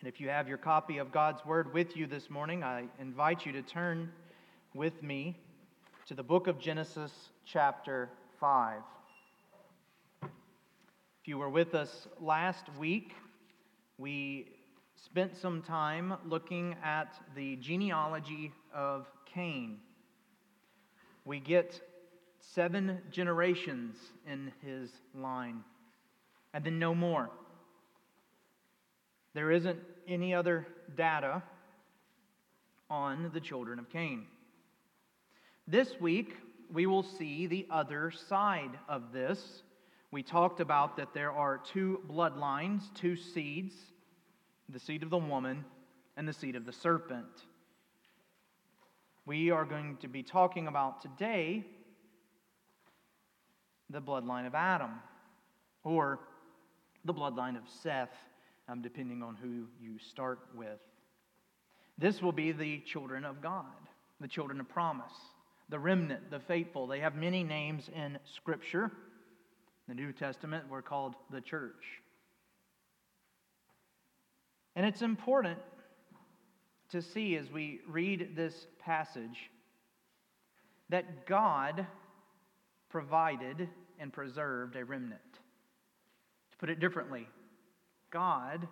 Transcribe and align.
And 0.00 0.08
if 0.08 0.18
you 0.18 0.30
have 0.30 0.48
your 0.48 0.56
copy 0.56 0.96
of 0.96 1.12
God's 1.12 1.44
Word 1.44 1.74
with 1.74 1.94
you 1.94 2.06
this 2.06 2.30
morning, 2.30 2.64
I 2.64 2.84
invite 2.98 3.44
you 3.44 3.52
to 3.52 3.60
turn 3.60 4.10
with 4.72 5.02
me 5.02 5.36
to 6.06 6.14
the 6.14 6.22
book 6.22 6.46
of 6.46 6.58
Genesis, 6.58 7.12
chapter 7.44 8.08
5. 8.40 8.80
If 10.22 10.30
you 11.26 11.36
were 11.36 11.50
with 11.50 11.74
us 11.74 12.08
last 12.18 12.64
week, 12.78 13.12
we 13.98 14.48
spent 15.04 15.36
some 15.36 15.60
time 15.60 16.14
looking 16.24 16.76
at 16.82 17.12
the 17.36 17.56
genealogy 17.56 18.52
of 18.74 19.06
Cain. 19.26 19.80
We 21.26 21.40
get 21.40 21.78
seven 22.40 23.02
generations 23.10 23.96
in 24.26 24.50
his 24.64 24.90
line, 25.14 25.62
and 26.54 26.64
then 26.64 26.78
no 26.78 26.94
more. 26.94 27.28
There 29.34 29.50
isn't 29.50 29.78
any 30.08 30.34
other 30.34 30.66
data 30.96 31.42
on 32.88 33.30
the 33.32 33.40
children 33.40 33.78
of 33.78 33.88
Cain. 33.88 34.26
This 35.68 36.00
week, 36.00 36.34
we 36.72 36.86
will 36.86 37.04
see 37.04 37.46
the 37.46 37.66
other 37.70 38.10
side 38.10 38.78
of 38.88 39.12
this. 39.12 39.62
We 40.10 40.22
talked 40.22 40.58
about 40.60 40.96
that 40.96 41.14
there 41.14 41.32
are 41.32 41.58
two 41.72 42.00
bloodlines, 42.08 42.82
two 42.94 43.16
seeds 43.16 43.74
the 44.72 44.78
seed 44.78 45.02
of 45.02 45.10
the 45.10 45.18
woman 45.18 45.64
and 46.16 46.28
the 46.28 46.32
seed 46.32 46.56
of 46.56 46.64
the 46.64 46.72
serpent. 46.72 47.26
We 49.26 49.50
are 49.50 49.64
going 49.64 49.96
to 49.98 50.08
be 50.08 50.22
talking 50.22 50.68
about 50.68 51.02
today 51.02 51.64
the 53.88 54.00
bloodline 54.00 54.46
of 54.46 54.54
Adam 54.54 54.92
or 55.82 56.20
the 57.04 57.14
bloodline 57.14 57.56
of 57.56 57.62
Seth 57.82 58.14
um, 58.68 58.82
depending 58.82 59.22
on 59.22 59.36
who 59.36 59.66
you 59.80 59.98
start 59.98 60.40
with. 60.54 60.78
This 61.98 62.22
will 62.22 62.32
be 62.32 62.52
the 62.52 62.78
children 62.80 63.24
of 63.24 63.42
God, 63.42 63.66
the 64.20 64.28
children 64.28 64.60
of 64.60 64.68
promise, 64.68 65.12
the 65.68 65.78
remnant, 65.78 66.30
the 66.30 66.40
faithful. 66.40 66.86
They 66.86 67.00
have 67.00 67.14
many 67.14 67.44
names 67.44 67.90
in 67.94 68.18
Scripture. 68.24 68.90
The 69.88 69.94
New 69.94 70.12
Testament, 70.12 70.64
we're 70.70 70.82
called 70.82 71.14
the 71.30 71.40
church. 71.40 71.84
And 74.76 74.86
it's 74.86 75.02
important 75.02 75.58
to 76.90 77.02
see 77.02 77.36
as 77.36 77.50
we 77.50 77.80
read 77.88 78.36
this 78.36 78.66
passage 78.78 79.50
that 80.88 81.26
God 81.26 81.86
provided 82.88 83.68
and 83.98 84.12
preserved 84.12 84.76
a 84.76 84.84
remnant. 84.84 85.20
To 86.52 86.58
put 86.58 86.70
it 86.70 86.80
differently, 86.80 87.28
God 88.10 88.66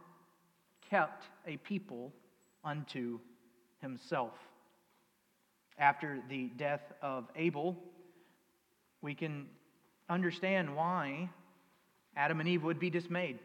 kept 0.90 1.24
a 1.46 1.56
people 1.58 2.12
unto 2.64 3.18
himself. 3.80 4.32
After 5.78 6.20
the 6.28 6.50
death 6.56 6.92
of 7.02 7.28
Abel, 7.36 7.76
we 9.00 9.14
can 9.14 9.46
understand 10.08 10.74
why 10.74 11.28
Adam 12.16 12.40
and 12.40 12.48
Eve 12.48 12.64
would 12.64 12.80
be 12.80 12.90
dismayed. 12.90 13.38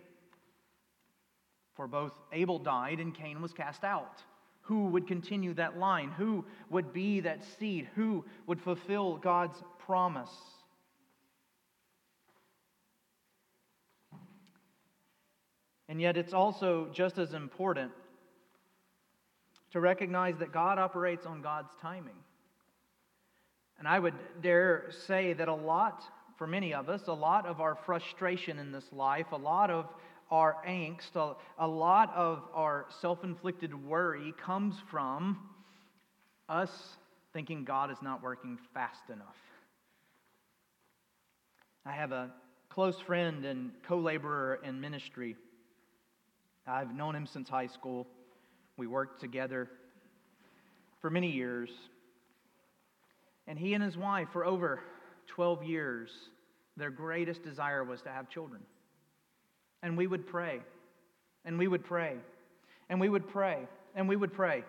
For 1.76 1.88
both 1.88 2.14
Abel 2.32 2.60
died 2.60 3.00
and 3.00 3.14
Cain 3.14 3.42
was 3.42 3.54
cast 3.54 3.84
out. 3.84 4.22
Who 4.62 4.86
would 4.88 5.08
continue 5.08 5.54
that 5.56 5.78
line? 5.78 6.10
Who 6.12 6.46
would 6.70 6.94
be 6.94 7.20
that 7.20 7.44
seed? 7.60 7.90
Who 7.96 8.24
would 8.48 8.62
fulfill 8.62 9.18
God's 9.18 9.62
promise? 9.86 10.32
And 15.90 16.00
yet, 16.00 16.18
it's 16.18 16.34
also 16.34 16.88
just 16.94 17.18
as 17.18 17.34
important 17.34 17.92
to 19.72 19.80
recognize 19.80 20.38
that 20.38 20.52
God 20.52 20.78
operates 20.78 21.26
on 21.26 21.42
God's 21.42 21.74
timing. 21.82 22.16
And 23.80 23.88
I 23.88 24.00
would 24.00 24.14
dare 24.42 24.92
say 25.06 25.34
that 25.34 25.48
a 25.48 25.54
lot, 25.54 26.04
for 26.38 26.48
many 26.48 26.74
of 26.74 26.90
us, 26.90 27.08
a 27.08 27.14
lot 27.14 27.46
of 27.46 27.60
our 27.60 27.76
frustration 27.76 28.60
in 28.60 28.72
this 28.72 28.86
life, 28.94 29.32
a 29.32 29.38
lot 29.38 29.70
of 29.70 29.88
our 30.32 30.58
angst, 30.68 31.16
a, 31.16 31.36
a 31.58 31.68
lot 31.68 32.14
of 32.16 32.44
our 32.54 32.86
self 33.02 33.24
inflicted 33.24 33.74
worry 33.74 34.34
comes 34.38 34.76
from 34.90 35.40
us 36.48 36.98
thinking 37.34 37.64
God 37.64 37.92
is 37.92 37.98
not 38.02 38.24
working 38.24 38.58
fast 38.74 39.10
enough. 39.10 39.38
I 41.86 41.92
have 41.92 42.12
a 42.12 42.32
close 42.70 43.00
friend 43.00 43.44
and 43.44 43.72
co 43.86 43.98
laborer 43.98 44.60
in 44.64 44.80
ministry 44.80 45.36
I've 46.66 46.96
known 46.96 47.16
him 47.16 47.26
since 47.26 47.50
high 47.50 47.68
school. 47.68 48.08
We 48.78 48.88
worked 48.88 49.20
together 49.20 49.70
for 51.02 51.10
many 51.10 51.32
years. 51.32 51.70
And 53.48 53.60
he 53.60 53.74
and 53.74 53.84
his 53.84 53.98
wife, 53.98 54.30
for 54.32 54.46
over 54.46 54.80
12 55.28 55.64
years, 55.64 56.10
their 56.78 56.90
greatest 56.90 57.44
desire 57.44 57.84
was 57.84 58.02
to 58.04 58.10
have 58.10 58.30
children. 58.30 58.62
And 59.82 59.98
we 59.98 60.08
would 60.08 60.26
pray, 60.26 60.62
and 61.44 61.60
we 61.60 61.68
would 61.68 61.84
pray, 61.84 62.16
and 62.90 63.02
we 63.02 63.10
would 63.10 63.28
pray, 63.28 63.68
and 63.96 64.08
we 64.08 64.16
would 64.16 64.34
pray. 64.34 64.64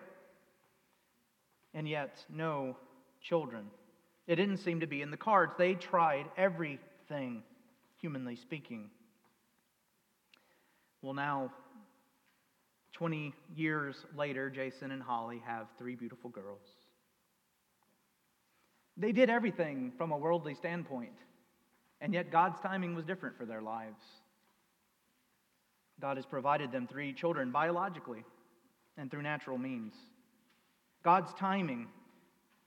And 1.73 1.87
yet, 1.87 2.23
no 2.29 2.75
children. 3.21 3.65
It 4.27 4.35
didn't 4.35 4.57
seem 4.57 4.81
to 4.81 4.87
be 4.87 5.01
in 5.01 5.11
the 5.11 5.17
cards. 5.17 5.53
They 5.57 5.73
tried 5.73 6.25
everything, 6.37 7.43
humanly 8.01 8.35
speaking. 8.35 8.89
Well, 11.01 11.13
now 11.13 11.51
20 12.95 13.33
years 13.57 14.05
later, 14.15 14.49
Jason 14.49 14.91
and 14.91 15.03
Holly 15.03 15.41
have 15.45 15.67
three 15.77 15.95
beautiful 15.95 16.29
girls. 16.29 16.61
They 18.95 19.11
did 19.11 19.29
everything 19.29 19.91
from 19.97 20.13
a 20.13 20.17
worldly 20.17 20.55
standpoint, 20.55 21.11
and 21.99 22.13
yet 22.13 22.31
God's 22.31 22.57
timing 22.61 22.95
was 22.95 23.03
different 23.03 23.37
for 23.37 23.45
their 23.45 23.61
lives. 23.61 24.01
God 25.99 26.15
has 26.15 26.25
provided 26.25 26.71
them 26.71 26.87
three 26.87 27.11
children 27.11 27.51
biologically 27.51 28.23
and 28.97 29.11
through 29.11 29.23
natural 29.23 29.57
means. 29.57 29.93
God's 31.03 31.33
timing, 31.33 31.87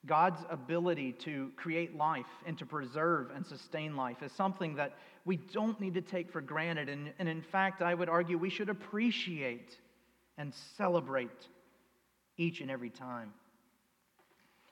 God's 0.05 0.41
ability 0.51 1.13
to 1.25 1.53
create 1.57 1.97
life 1.97 2.27
and 2.45 2.59
to 2.59 2.67
preserve 2.67 3.31
and 3.35 3.47
sustain 3.47 3.97
life 3.97 4.23
is 4.23 4.33
something 4.33 4.75
that 4.75 4.93
we 5.25 5.37
don't 5.37 5.81
need 5.81 5.95
to 5.95 6.03
take 6.03 6.31
for 6.31 6.43
granted. 6.43 6.91
And, 6.91 7.15
and 7.19 7.31
in 7.31 7.41
fact, 7.41 7.81
I 7.81 7.95
would 7.95 8.11
argue 8.11 8.37
we 8.37 8.51
should 8.51 8.69
appreciate 8.69 9.79
and 10.39 10.55
celebrate 10.77 11.49
each 12.39 12.61
and 12.61 12.71
every 12.71 12.91
time. 12.91 13.35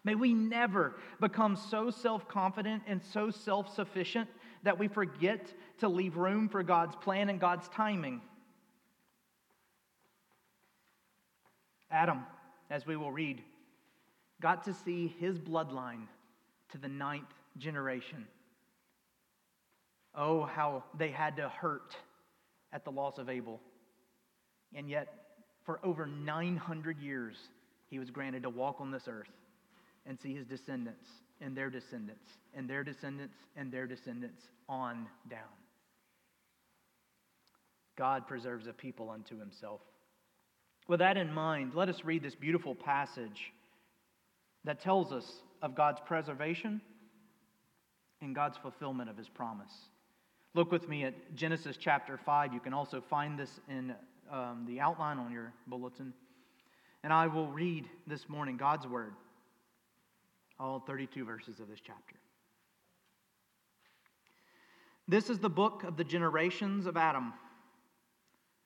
May 0.05 0.15
we 0.15 0.33
never 0.33 0.95
become 1.21 1.57
so 1.57 1.91
self 1.91 2.29
confident 2.29 2.85
and 2.87 3.03
so 3.13 3.31
self 3.31 3.75
sufficient 3.75 4.31
that 4.63 4.79
we 4.79 4.87
forget 4.87 5.53
to 5.79 5.89
leave 5.89 6.17
room 6.17 6.49
for 6.49 6.63
God's 6.63 6.95
plan 6.97 7.29
and 7.29 7.41
God's 7.41 7.69
timing. 7.69 8.21
Adam, 11.91 12.25
as 12.71 12.87
we 12.87 12.97
will 12.97 13.11
read, 13.11 13.43
got 14.41 14.65
to 14.65 14.73
see 14.73 15.15
his 15.19 15.39
bloodline 15.39 16.07
to 16.71 16.79
the 16.79 16.89
ninth 16.89 17.33
generation. 17.59 18.27
Oh, 20.15 20.45
how 20.45 20.85
they 20.97 21.11
had 21.11 21.37
to 21.37 21.49
hurt 21.49 21.97
at 22.73 22.85
the 22.85 22.91
loss 22.91 23.19
of 23.19 23.29
Abel. 23.29 23.61
And 24.75 24.89
yet, 24.89 25.26
for 25.67 25.81
over 25.83 26.07
900 26.07 26.99
years, 26.99 27.37
he 27.89 27.99
was 27.99 28.11
granted 28.11 28.45
to 28.45 28.51
walk 28.51 28.81
on 28.81 28.91
this 28.91 29.09
earth 29.09 29.29
and 30.07 30.19
see 30.19 30.35
his 30.35 30.47
descendants 30.47 31.07
and 31.41 31.57
their 31.57 31.69
descendants 31.69 32.25
and 32.55 32.71
their 32.71 32.85
descendants 32.85 33.35
and 33.57 33.71
their 33.71 33.87
descendants 33.87 34.41
on 34.69 35.07
down. 35.29 35.41
God 37.97 38.27
preserves 38.29 38.67
a 38.67 38.73
people 38.73 39.11
unto 39.11 39.39
himself. 39.39 39.81
With 40.87 41.01
that 41.01 41.17
in 41.17 41.33
mind, 41.33 41.75
let 41.75 41.89
us 41.89 42.05
read 42.05 42.23
this 42.23 42.35
beautiful 42.35 42.75
passage 42.75 43.53
that 44.65 44.81
tells 44.81 45.13
us 45.13 45.25
of 45.63 45.75
God's 45.75 46.01
preservation 46.07 46.81
and 48.21 48.35
God's 48.35 48.57
fulfillment 48.59 49.11
of 49.11 49.17
his 49.17 49.29
promise. 49.29 49.73
Look 50.55 50.71
with 50.71 50.89
me 50.89 51.05
at 51.05 51.35
Genesis 51.35 51.77
chapter 51.79 52.19
5. 52.25 52.55
You 52.55 52.61
can 52.61 52.73
also 52.73 53.03
find 53.11 53.39
this 53.39 53.51
in 53.69 53.95
um, 54.31 54.65
the 54.67 54.81
outline 54.81 55.19
on 55.19 55.33
your 55.33 55.53
bulletin. 55.67 56.13
And 57.03 57.13
I 57.13 57.27
will 57.27 57.49
read 57.49 57.89
this 58.07 58.29
morning 58.29 58.57
God's 58.57 58.87
word, 58.87 59.15
all 60.59 60.81
32 60.81 61.25
verses 61.25 61.61
of 61.61 61.69
this 61.69 61.81
chapter. 61.81 62.17
This 65.09 65.31
is 65.31 65.39
the 65.39 65.49
book 65.49 65.85
of 65.85 65.97
the 65.97 66.05
generations 66.05 66.87
of 66.87 66.97
Adam. 66.97 67.33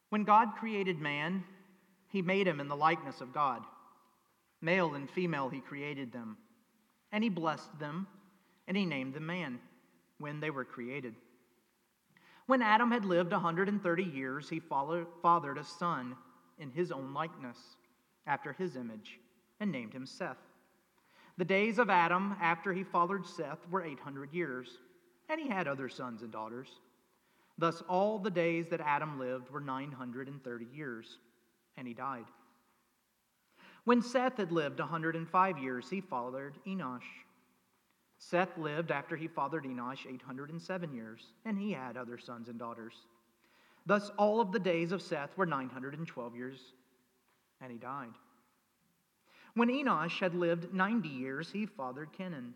When 0.09 0.25
God 0.25 0.55
created 0.59 0.99
man, 0.99 1.45
he 2.09 2.23
made 2.23 2.47
him 2.47 2.61
in 2.61 2.69
the 2.69 2.77
likeness 2.77 3.21
of 3.21 3.33
God. 3.33 3.63
Male 4.63 4.95
and 4.95 5.09
female, 5.11 5.49
he 5.49 5.61
created 5.61 6.13
them. 6.13 6.37
And 7.13 7.23
he 7.23 7.31
blessed 7.31 7.79
them, 7.79 8.07
and 8.67 8.77
he 8.77 8.87
named 8.87 9.15
them 9.15 9.27
man 9.27 9.59
when 10.19 10.41
they 10.41 10.51
were 10.51 10.65
created. 10.65 11.15
When 12.51 12.63
Adam 12.63 12.91
had 12.91 13.05
lived 13.05 13.31
a 13.31 13.37
130 13.37 14.03
years, 14.03 14.49
he 14.49 14.59
fathered 14.59 15.57
a 15.57 15.63
son 15.63 16.17
in 16.59 16.73
his 16.73 16.91
own 16.91 17.15
likeness, 17.15 17.77
after 18.27 18.53
his 18.53 18.75
image, 18.75 19.21
and 19.61 19.71
named 19.71 19.93
him 19.93 20.05
Seth. 20.05 20.43
The 21.37 21.45
days 21.45 21.79
of 21.79 21.91
Adam 21.91 22.35
after 22.41 22.73
he 22.73 22.83
fathered 22.83 23.25
Seth 23.25 23.61
were 23.71 23.85
800 23.85 24.33
years, 24.33 24.79
and 25.29 25.41
he 25.41 25.47
had 25.47 25.69
other 25.69 25.89
sons 25.89 26.23
and 26.23 26.33
daughters. 26.33 26.81
Thus, 27.57 27.83
all 27.83 28.19
the 28.19 28.33
days 28.33 28.67
that 28.71 28.81
Adam 28.81 29.21
lived 29.21 29.49
were 29.51 29.61
930 29.61 30.65
years, 30.75 31.19
and 31.77 31.87
he 31.87 31.95
died. 31.95 32.27
When 33.85 34.03
Seth 34.03 34.39
had 34.39 34.51
lived 34.51 34.81
105 34.81 35.59
years, 35.59 35.89
he 35.89 36.01
fathered 36.01 36.55
Enosh. 36.67 37.07
Seth 38.21 38.57
lived 38.59 38.91
after 38.91 39.17
he 39.17 39.27
fathered 39.27 39.65
Enosh 39.65 40.07
807 40.07 40.93
years, 40.93 41.33
and 41.47 41.59
he 41.59 41.73
had 41.73 41.97
other 41.97 42.19
sons 42.19 42.49
and 42.49 42.59
daughters. 42.59 42.93
Thus, 43.87 44.11
all 44.19 44.41
of 44.43 44.53
the 44.53 44.59
days 44.59 44.93
of 44.93 45.01
Seth 45.01 45.37
were 45.39 45.47
912 45.47 46.37
years, 46.37 46.61
and 47.63 47.73
he 47.73 47.79
died. 47.79 48.13
When 49.55 49.71
Enosh 49.71 50.21
had 50.21 50.35
lived 50.35 50.73
90 50.73 51.09
years, 51.09 51.51
he 51.51 51.65
fathered 51.65 52.13
Kenan. 52.13 52.53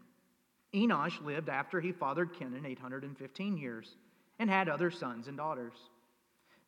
Enosh 0.75 1.21
lived 1.25 1.49
after 1.49 1.81
he 1.81 1.93
fathered 1.93 2.35
Kenan 2.35 2.67
815 2.67 3.57
years, 3.57 3.97
and 4.39 4.51
had 4.51 4.69
other 4.69 4.91
sons 4.91 5.29
and 5.29 5.37
daughters. 5.39 5.75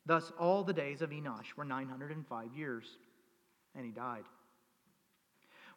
Thus, 0.07 0.33
all 0.39 0.65
the 0.65 0.73
days 0.73 1.03
of 1.03 1.11
Enosh 1.11 1.55
were 1.55 1.65
905 1.65 2.57
years, 2.57 2.97
and 3.75 3.85
he 3.85 3.91
died. 3.91 4.25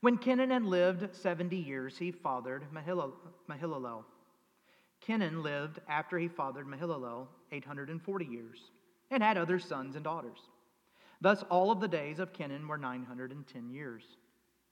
When 0.02 0.18
Kenan 0.18 0.70
lived 0.70 1.14
70 1.16 1.58
years, 1.58 1.98
he 1.98 2.12
fathered 2.12 2.64
Mahalalel. 2.74 4.06
Kenan 5.02 5.44
lived 5.44 5.80
after 5.90 6.18
he 6.18 6.28
fathered 6.28 6.68
Mahalalel 6.68 7.28
840 7.52 8.26
years, 8.26 8.72
and 9.12 9.22
had 9.22 9.38
other 9.38 9.60
sons 9.60 9.96
and 9.96 10.04
daughters. 10.04 10.40
Thus, 11.22 11.44
all 11.50 11.72
of 11.72 11.82
the 11.82 11.88
days 11.88 12.20
of 12.20 12.32
Kenan 12.32 12.68
were 12.68 12.78
910 12.78 13.70
years, 13.70 14.04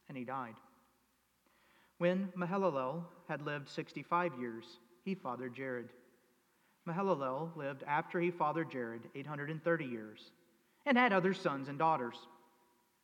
and 0.08 0.18
he 0.18 0.24
died. 0.24 0.56
When 1.98 2.32
Mahalalel 2.38 3.04
had 3.28 3.42
lived 3.42 3.68
65 3.68 4.40
years, 4.40 4.80
he 5.04 5.14
fathered 5.16 5.54
Jared. 5.54 5.90
Mahalalel 6.88 7.56
lived 7.58 7.84
after 7.86 8.22
he 8.22 8.32
fathered 8.32 8.72
Jared 8.72 9.10
830 9.14 9.86
years, 9.86 10.32
and 10.86 10.98
had 10.98 11.12
other 11.12 11.34
sons 11.34 11.68
and 11.68 11.78
daughters. 11.78 12.16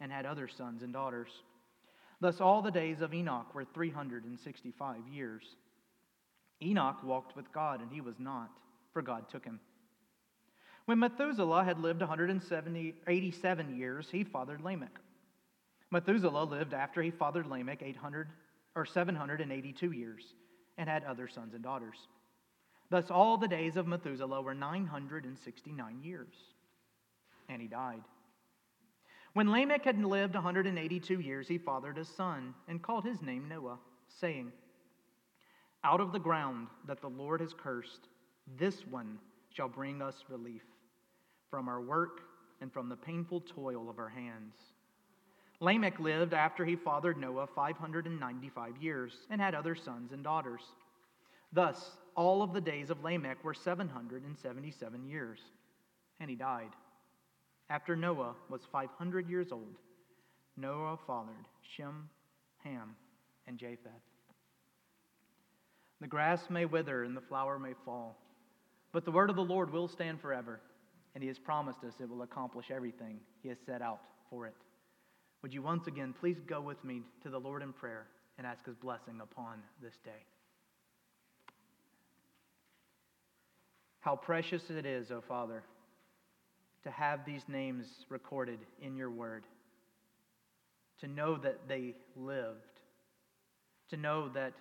and 0.00 0.12
had 0.12 0.26
other 0.26 0.48
sons 0.48 0.82
and 0.82 0.92
daughters. 0.92 1.30
Thus, 2.20 2.40
all 2.40 2.62
the 2.62 2.70
days 2.70 3.00
of 3.00 3.12
Enoch 3.12 3.54
were 3.54 3.64
365 3.64 5.08
years. 5.10 5.42
Enoch 6.62 7.02
walked 7.02 7.36
with 7.36 7.52
God, 7.52 7.80
and 7.82 7.92
he 7.92 8.00
was 8.00 8.18
not, 8.18 8.50
for 8.92 9.02
God 9.02 9.28
took 9.28 9.44
him. 9.44 9.60
When 10.86 10.98
Methuselah 11.00 11.64
had 11.64 11.80
lived 11.80 12.00
187 12.00 13.76
years, 13.76 14.08
he 14.10 14.24
fathered 14.24 14.62
Lamech. 14.62 14.98
Methuselah 15.90 16.44
lived 16.44 16.74
after 16.74 17.02
he 17.02 17.10
fathered 17.10 17.46
Lamech 17.46 17.82
800 17.82 18.28
or 18.74 18.86
782 18.86 19.92
years 19.92 20.34
and 20.78 20.88
had 20.88 21.04
other 21.04 21.28
sons 21.28 21.54
and 21.54 21.62
daughters. 21.62 21.96
Thus 22.88 23.10
all 23.10 23.36
the 23.36 23.48
days 23.48 23.76
of 23.76 23.86
Methuselah 23.86 24.42
were 24.42 24.54
969 24.54 26.02
years, 26.02 26.34
and 27.48 27.60
he 27.60 27.68
died. 27.68 28.02
When 29.36 29.52
Lamech 29.52 29.84
had 29.84 30.02
lived 30.02 30.32
182 30.32 31.20
years, 31.20 31.46
he 31.46 31.58
fathered 31.58 31.98
a 31.98 32.06
son 32.06 32.54
and 32.68 32.80
called 32.80 33.04
his 33.04 33.20
name 33.20 33.46
Noah, 33.46 33.76
saying, 34.08 34.50
Out 35.84 36.00
of 36.00 36.12
the 36.12 36.18
ground 36.18 36.68
that 36.86 37.02
the 37.02 37.10
Lord 37.10 37.42
has 37.42 37.52
cursed, 37.52 38.08
this 38.56 38.86
one 38.86 39.18
shall 39.50 39.68
bring 39.68 40.00
us 40.00 40.24
relief 40.30 40.62
from 41.50 41.68
our 41.68 41.82
work 41.82 42.22
and 42.62 42.72
from 42.72 42.88
the 42.88 42.96
painful 42.96 43.42
toil 43.42 43.90
of 43.90 43.98
our 43.98 44.08
hands. 44.08 44.54
Lamech 45.60 46.00
lived 46.00 46.32
after 46.32 46.64
he 46.64 46.74
fathered 46.74 47.18
Noah 47.18 47.46
595 47.46 48.78
years 48.78 49.26
and 49.28 49.38
had 49.38 49.54
other 49.54 49.74
sons 49.74 50.12
and 50.12 50.24
daughters. 50.24 50.62
Thus, 51.52 51.98
all 52.14 52.42
of 52.42 52.54
the 52.54 52.60
days 52.62 52.88
of 52.88 53.04
Lamech 53.04 53.44
were 53.44 53.52
777 53.52 55.04
years, 55.04 55.40
and 56.20 56.30
he 56.30 56.36
died. 56.36 56.70
After 57.68 57.96
Noah 57.96 58.34
was 58.48 58.60
500 58.70 59.28
years 59.28 59.48
old, 59.50 59.78
Noah 60.56 60.98
fathered 61.06 61.48
Shem, 61.76 62.08
Ham, 62.62 62.94
and 63.46 63.58
Japheth. 63.58 63.90
The 66.00 66.06
grass 66.06 66.48
may 66.48 66.64
wither 66.64 67.02
and 67.02 67.16
the 67.16 67.22
flower 67.22 67.58
may 67.58 67.72
fall, 67.84 68.16
but 68.92 69.04
the 69.04 69.10
word 69.10 69.30
of 69.30 69.36
the 69.36 69.42
Lord 69.42 69.72
will 69.72 69.88
stand 69.88 70.20
forever, 70.20 70.60
and 71.14 71.22
he 71.22 71.28
has 71.28 71.38
promised 71.38 71.82
us 71.82 71.94
it 72.00 72.08
will 72.08 72.22
accomplish 72.22 72.70
everything 72.70 73.18
he 73.42 73.48
has 73.48 73.58
set 73.66 73.82
out 73.82 74.00
for 74.30 74.46
it. 74.46 74.54
Would 75.42 75.52
you 75.52 75.62
once 75.62 75.86
again 75.86 76.14
please 76.18 76.36
go 76.46 76.60
with 76.60 76.82
me 76.84 77.02
to 77.22 77.30
the 77.30 77.40
Lord 77.40 77.62
in 77.62 77.72
prayer 77.72 78.06
and 78.38 78.46
ask 78.46 78.64
his 78.64 78.76
blessing 78.76 79.20
upon 79.20 79.58
this 79.82 79.94
day? 80.04 80.24
How 84.00 84.14
precious 84.14 84.70
it 84.70 84.86
is, 84.86 85.10
O 85.10 85.20
Father 85.26 85.64
to 86.86 86.92
have 86.92 87.24
these 87.24 87.42
names 87.48 87.84
recorded 88.08 88.60
in 88.80 88.94
your 88.94 89.10
word, 89.10 89.42
to 91.00 91.08
know 91.08 91.36
that 91.36 91.58
they 91.66 91.96
lived, 92.14 92.80
to 93.90 93.96
know 93.96 94.28
that 94.28 94.52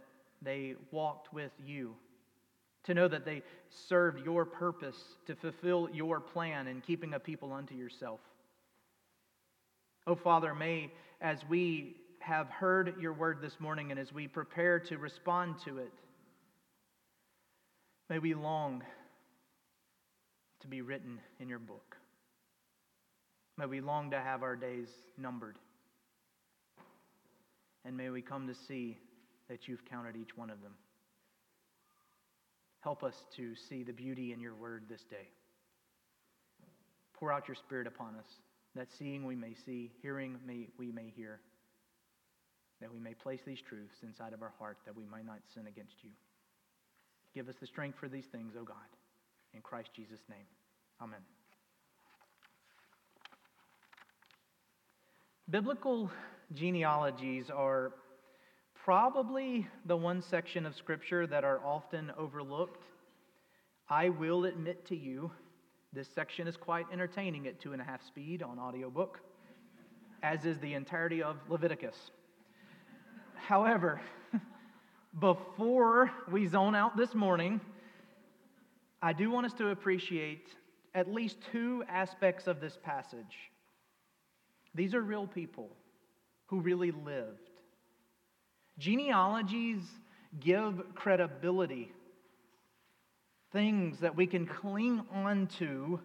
they 0.41 0.73
walked 0.89 1.31
with 1.31 1.51
you, 1.63 1.93
to 2.83 2.95
know 2.95 3.07
that 3.07 3.25
they 3.25 3.43
served 3.69 4.25
your 4.25 4.43
purpose 4.43 4.97
to 5.27 5.35
fulfill 5.35 5.87
your 5.93 6.19
plan 6.19 6.65
in 6.65 6.81
keeping 6.81 7.13
a 7.13 7.19
people 7.19 7.53
unto 7.53 7.75
yourself. 7.75 8.19
Oh, 10.07 10.15
Father, 10.15 10.55
may, 10.55 10.91
as 11.21 11.37
we 11.47 11.95
have 12.21 12.49
heard 12.49 12.95
your 12.99 13.13
word 13.13 13.37
this 13.39 13.59
morning 13.59 13.91
and 13.91 13.99
as 13.99 14.11
we 14.11 14.27
prepare 14.27 14.79
to 14.79 14.97
respond 14.97 15.57
to 15.65 15.77
it, 15.77 15.93
may 18.09 18.17
we 18.17 18.33
long 18.33 18.81
to 20.61 20.67
be 20.67 20.81
written 20.81 21.19
in 21.39 21.47
your 21.47 21.59
book. 21.59 21.97
May 23.57 23.65
we 23.65 23.81
long 23.81 24.11
to 24.11 24.19
have 24.19 24.43
our 24.43 24.55
days 24.55 24.89
numbered. 25.17 25.57
And 27.85 27.95
may 27.95 28.09
we 28.09 28.21
come 28.21 28.47
to 28.47 28.55
see 28.67 28.97
that 29.47 29.67
you've 29.67 29.85
counted 29.85 30.15
each 30.15 30.35
one 30.35 30.49
of 30.49 30.61
them. 30.61 30.73
Help 32.81 33.03
us 33.03 33.15
to 33.37 33.55
see 33.69 33.83
the 33.83 33.93
beauty 33.93 34.33
in 34.33 34.39
your 34.39 34.55
word 34.55 34.83
this 34.89 35.03
day. 35.09 35.29
Pour 37.13 37.31
out 37.31 37.47
your 37.47 37.55
spirit 37.55 37.87
upon 37.87 38.15
us, 38.15 38.27
that 38.75 38.91
seeing 38.99 39.25
we 39.25 39.35
may 39.35 39.53
see, 39.65 39.91
hearing 40.01 40.37
may, 40.45 40.67
we 40.77 40.91
may 40.91 41.11
hear, 41.15 41.39
that 42.81 42.91
we 42.91 42.99
may 42.99 43.13
place 43.13 43.39
these 43.45 43.61
truths 43.61 43.95
inside 44.03 44.33
of 44.33 44.41
our 44.41 44.53
heart, 44.59 44.77
that 44.85 44.95
we 44.95 45.05
might 45.05 45.25
not 45.25 45.39
sin 45.53 45.67
against 45.67 45.95
you. 46.03 46.09
Give 47.33 47.47
us 47.47 47.55
the 47.59 47.67
strength 47.67 47.97
for 47.99 48.09
these 48.09 48.25
things, 48.31 48.53
O 48.59 48.63
God. 48.63 48.75
In 49.53 49.61
Christ 49.61 49.89
Jesus' 49.95 50.19
name, 50.29 50.45
amen. 51.01 51.21
Biblical 55.47 56.09
genealogies 56.55 57.51
are 57.51 57.91
probably 58.83 59.67
the 59.85 59.95
one 59.95 60.23
section 60.23 60.65
of 60.65 60.75
Scripture 60.75 61.27
that 61.27 61.43
are 61.43 61.63
often 61.63 62.11
overlooked. 62.17 62.83
I 63.87 64.09
will 64.09 64.45
admit 64.45 64.87
to 64.87 64.95
you, 64.95 65.29
this 65.93 66.07
section 66.15 66.47
is 66.47 66.57
quite 66.57 66.87
entertaining 66.91 67.45
at 67.45 67.61
two 67.61 67.73
and 67.73 67.81
a 67.81 67.85
half 67.85 68.03
speed 68.07 68.41
on 68.41 68.57
audiobook, 68.57 69.19
as 70.23 70.45
is 70.45 70.57
the 70.61 70.73
entirety 70.73 71.21
of 71.21 71.37
Leviticus. 71.47 72.09
However, 73.35 74.01
before 75.19 76.09
we 76.31 76.47
zone 76.47 76.73
out 76.73 76.97
this 76.97 77.13
morning, 77.13 77.61
I 78.99 79.13
do 79.13 79.29
want 79.29 79.45
us 79.45 79.53
to 79.59 79.69
appreciate 79.69 80.47
at 80.95 81.07
least 81.07 81.37
two 81.51 81.83
aspects 81.87 82.47
of 82.47 82.59
this 82.59 82.79
passage. 82.81 83.51
These 84.75 84.93
are 84.93 85.01
real 85.01 85.25
people 85.25 85.69
who 86.47 86.59
really 86.59 86.91
lived. 86.91 87.49
Genealogies 88.77 89.81
give 90.39 90.83
credibility, 90.95 91.91
things 93.53 93.99
that 94.01 94.15
we 94.15 94.27
can 94.27 94.45
cling 94.45 95.01
on 95.13 95.47
to 95.59 95.99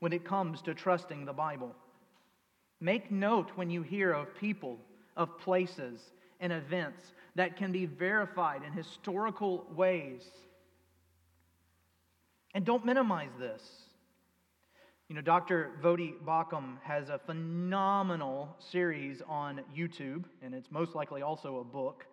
when 0.00 0.12
it 0.12 0.24
comes 0.24 0.60
to 0.62 0.74
trusting 0.74 1.24
the 1.24 1.32
Bible. 1.32 1.72
Make 2.80 3.10
note 3.10 3.52
when 3.54 3.70
you 3.70 3.82
hear 3.82 4.12
of 4.12 4.34
people, 4.38 4.78
of 5.16 5.38
places, 5.38 6.00
and 6.40 6.52
events 6.52 7.00
that 7.36 7.56
can 7.56 7.70
be 7.70 7.86
verified 7.86 8.62
in 8.66 8.72
historical 8.72 9.64
ways. 9.74 10.22
And 12.54 12.64
don't 12.64 12.84
minimize 12.84 13.30
this. 13.38 13.62
You 15.08 15.14
know, 15.14 15.20
Dr. 15.20 15.70
Voddie 15.80 16.14
Baucham 16.26 16.78
has 16.82 17.10
a 17.10 17.20
phenomenal 17.26 18.56
series 18.58 19.22
on 19.28 19.60
YouTube, 19.72 20.24
and 20.42 20.52
it's 20.52 20.68
most 20.72 20.96
likely 20.96 21.22
also 21.22 21.58
a 21.58 21.64
book. 21.64 22.04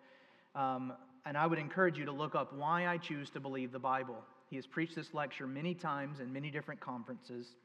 Um, 0.54 0.92
and 1.26 1.36
I 1.36 1.44
would 1.48 1.58
encourage 1.58 1.98
you 1.98 2.04
to 2.04 2.12
look 2.12 2.36
up 2.36 2.52
Why 2.52 2.86
I 2.86 2.98
Choose 2.98 3.30
to 3.30 3.40
Believe 3.40 3.72
the 3.72 3.80
Bible. 3.80 4.22
He 4.48 4.54
has 4.54 4.64
preached 4.64 4.94
this 4.94 5.12
lecture 5.12 5.48
many 5.48 5.74
times 5.74 6.20
in 6.20 6.32
many 6.32 6.52
different 6.52 6.80
conferences. 6.80 7.56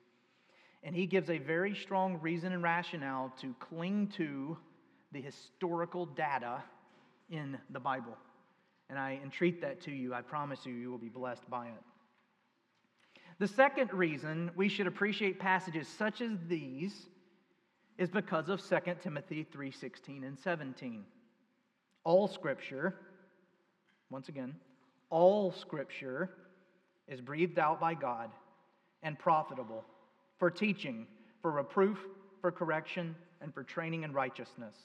And 0.81 0.95
he 0.95 1.05
gives 1.05 1.29
a 1.29 1.37
very 1.37 1.75
strong 1.75 2.19
reason 2.21 2.51
and 2.51 2.63
rationale 2.63 3.31
to 3.41 3.53
cling 3.59 4.07
to 4.17 4.57
the 5.11 5.21
historical 5.21 6.07
data 6.07 6.63
in 7.29 7.55
the 7.69 7.79
Bible. 7.79 8.17
And 8.89 8.97
I 8.97 9.19
entreat 9.23 9.61
that 9.61 9.79
to 9.81 9.91
you. 9.91 10.11
I 10.11 10.21
promise 10.21 10.65
you, 10.65 10.73
you 10.73 10.89
will 10.89 10.97
be 10.97 11.09
blessed 11.09 11.47
by 11.51 11.67
it. 11.67 11.83
The 13.39 13.47
second 13.47 13.93
reason 13.93 14.51
we 14.55 14.67
should 14.67 14.85
appreciate 14.85 15.39
passages 15.39 15.87
such 15.87 16.19
as 16.19 16.37
these 16.47 17.07
is 17.97 18.09
because 18.09 18.49
of 18.49 18.61
2 18.61 19.01
Timothy 19.01 19.45
3:16 19.45 20.25
and 20.25 20.37
17. 20.37 21.05
All 22.03 22.27
scripture, 22.27 22.95
once 24.09 24.27
again, 24.27 24.59
all 25.09 25.53
scripture 25.53 26.29
is 27.07 27.21
breathed 27.21 27.59
out 27.59 27.79
by 27.79 27.93
God 27.93 28.29
and 29.03 29.17
profitable 29.17 29.85
for 30.37 30.51
teaching, 30.51 31.07
for 31.41 31.51
reproof, 31.51 31.97
for 32.41 32.51
correction, 32.51 33.15
and 33.39 33.53
for 33.53 33.63
training 33.63 34.03
in 34.03 34.11
righteousness, 34.11 34.75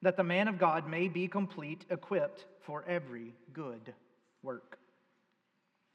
that 0.00 0.16
the 0.16 0.24
man 0.24 0.48
of 0.48 0.58
God 0.58 0.88
may 0.88 1.08
be 1.08 1.28
complete, 1.28 1.84
equipped 1.90 2.46
for 2.62 2.82
every 2.86 3.34
good 3.52 3.92
work. 4.42 4.78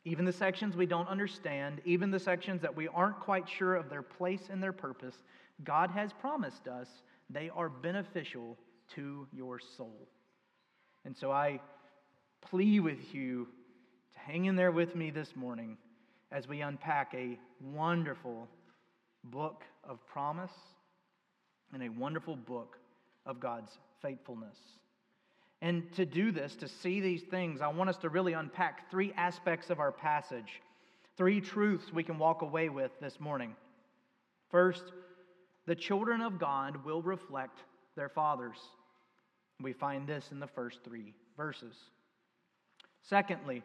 Even 0.05 0.25
the 0.25 0.33
sections 0.33 0.75
we 0.75 0.85
don't 0.85 1.07
understand, 1.07 1.81
even 1.85 2.09
the 2.09 2.19
sections 2.19 2.61
that 2.61 2.75
we 2.75 2.87
aren't 2.87 3.19
quite 3.19 3.47
sure 3.47 3.75
of 3.75 3.89
their 3.89 4.01
place 4.01 4.47
and 4.49 4.63
their 4.63 4.73
purpose, 4.73 5.15
God 5.63 5.91
has 5.91 6.11
promised 6.13 6.67
us 6.67 6.87
they 7.29 7.49
are 7.49 7.69
beneficial 7.69 8.57
to 8.95 9.27
your 9.33 9.59
soul. 9.77 10.07
And 11.05 11.15
so 11.15 11.31
I 11.31 11.59
plea 12.41 12.79
with 12.79 13.13
you 13.13 13.47
to 14.13 14.19
hang 14.19 14.45
in 14.45 14.55
there 14.55 14.71
with 14.71 14.95
me 14.95 15.11
this 15.11 15.35
morning 15.35 15.77
as 16.31 16.47
we 16.47 16.61
unpack 16.61 17.13
a 17.13 17.37
wonderful 17.61 18.47
book 19.25 19.63
of 19.83 20.05
promise 20.07 20.51
and 21.73 21.83
a 21.83 21.89
wonderful 21.89 22.35
book 22.35 22.77
of 23.25 23.39
God's 23.39 23.71
faithfulness. 24.01 24.57
And 25.61 25.91
to 25.93 26.05
do 26.05 26.31
this, 26.31 26.55
to 26.57 26.67
see 26.67 27.01
these 27.01 27.23
things, 27.23 27.59
I 27.61 27.67
want 27.67 27.89
us 27.89 27.97
to 27.97 28.09
really 28.09 28.33
unpack 28.33 28.89
three 28.89 29.11
aspects 29.17 29.69
of 29.69 29.79
our 29.79 29.91
passage, 29.91 30.61
three 31.17 31.41
truths 31.41 31.91
we 31.91 32.03
can 32.03 32.17
walk 32.17 32.41
away 32.41 32.69
with 32.69 32.91
this 33.01 33.19
morning. 33.19 33.55
First, 34.49 34.83
the 35.65 35.75
children 35.75 36.21
of 36.21 36.39
God 36.39 36.85
will 36.85 37.01
reflect 37.01 37.59
their 37.95 38.09
fathers. 38.09 38.57
We 39.61 39.73
find 39.73 40.07
this 40.07 40.31
in 40.31 40.39
the 40.39 40.47
first 40.47 40.79
three 40.85 41.13
verses. 41.35 41.75
Secondly, 43.03 43.61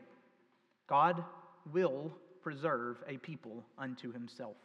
God 0.88 1.24
will 1.72 2.12
preserve 2.42 2.96
a 3.08 3.16
people 3.18 3.64
unto 3.78 4.12
himself. 4.12 4.56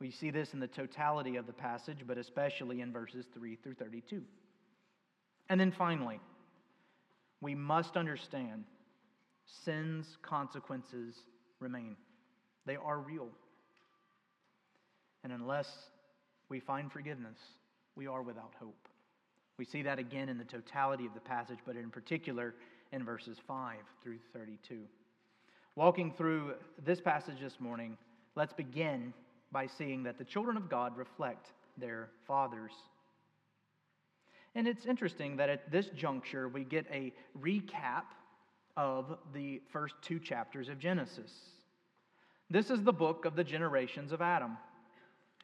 We 0.00 0.10
see 0.10 0.30
this 0.30 0.54
in 0.54 0.60
the 0.60 0.68
totality 0.68 1.36
of 1.36 1.46
the 1.46 1.52
passage, 1.52 1.98
but 2.06 2.18
especially 2.18 2.80
in 2.80 2.92
verses 2.92 3.26
3 3.34 3.56
through 3.56 3.74
32. 3.74 4.22
And 5.48 5.60
then 5.60 5.72
finally, 5.72 6.20
we 7.40 7.54
must 7.54 7.96
understand 7.96 8.64
sin's 9.64 10.18
consequences 10.22 11.14
remain. 11.58 11.96
They 12.66 12.76
are 12.76 12.98
real. 12.98 13.28
And 15.24 15.32
unless 15.32 15.68
we 16.48 16.60
find 16.60 16.90
forgiveness, 16.90 17.38
we 17.96 18.06
are 18.06 18.22
without 18.22 18.52
hope. 18.58 18.88
We 19.58 19.64
see 19.64 19.82
that 19.82 19.98
again 19.98 20.28
in 20.28 20.38
the 20.38 20.44
totality 20.44 21.06
of 21.06 21.14
the 21.14 21.20
passage, 21.20 21.58
but 21.66 21.76
in 21.76 21.90
particular 21.90 22.54
in 22.92 23.04
verses 23.04 23.38
5 23.46 23.76
through 24.02 24.18
32. 24.32 24.78
Walking 25.76 26.12
through 26.16 26.54
this 26.84 27.00
passage 27.00 27.40
this 27.40 27.60
morning, 27.60 27.96
let's 28.36 28.52
begin 28.52 29.12
by 29.52 29.66
seeing 29.66 30.02
that 30.04 30.18
the 30.18 30.24
children 30.24 30.56
of 30.56 30.68
God 30.68 30.96
reflect 30.96 31.52
their 31.76 32.08
fathers. 32.26 32.72
And 34.54 34.66
it's 34.66 34.86
interesting 34.86 35.36
that 35.36 35.48
at 35.48 35.70
this 35.70 35.86
juncture 35.96 36.48
we 36.48 36.64
get 36.64 36.86
a 36.92 37.12
recap 37.40 38.04
of 38.76 39.16
the 39.32 39.60
first 39.72 39.94
two 40.02 40.18
chapters 40.18 40.68
of 40.68 40.78
Genesis. 40.78 41.32
This 42.48 42.70
is 42.70 42.82
the 42.82 42.92
book 42.92 43.24
of 43.24 43.36
the 43.36 43.44
generations 43.44 44.10
of 44.10 44.20
Adam. 44.20 44.56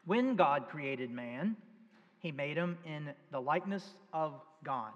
When 0.05 0.37
God 0.37 0.69
created 0.69 1.11
man, 1.11 1.57
he 2.19 2.33
made 2.33 2.57
him 2.57 2.79
in 2.85 3.11
the 3.31 3.41
likeness 3.41 3.85
of 4.13 4.33
God. 4.65 4.93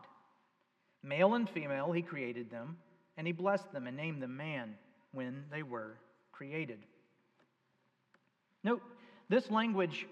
Male 1.02 1.34
and 1.34 1.48
female, 1.48 1.92
he 1.92 2.02
created 2.02 2.50
them, 2.50 2.76
and 3.16 3.26
he 3.26 3.32
blessed 3.32 3.72
them 3.72 3.86
and 3.86 3.96
named 3.96 4.22
them 4.22 4.36
man 4.36 4.74
when 5.12 5.44
they 5.50 5.62
were 5.62 5.96
created. 6.32 6.78
Note, 8.64 8.82
this 9.28 9.50
language 9.50 10.06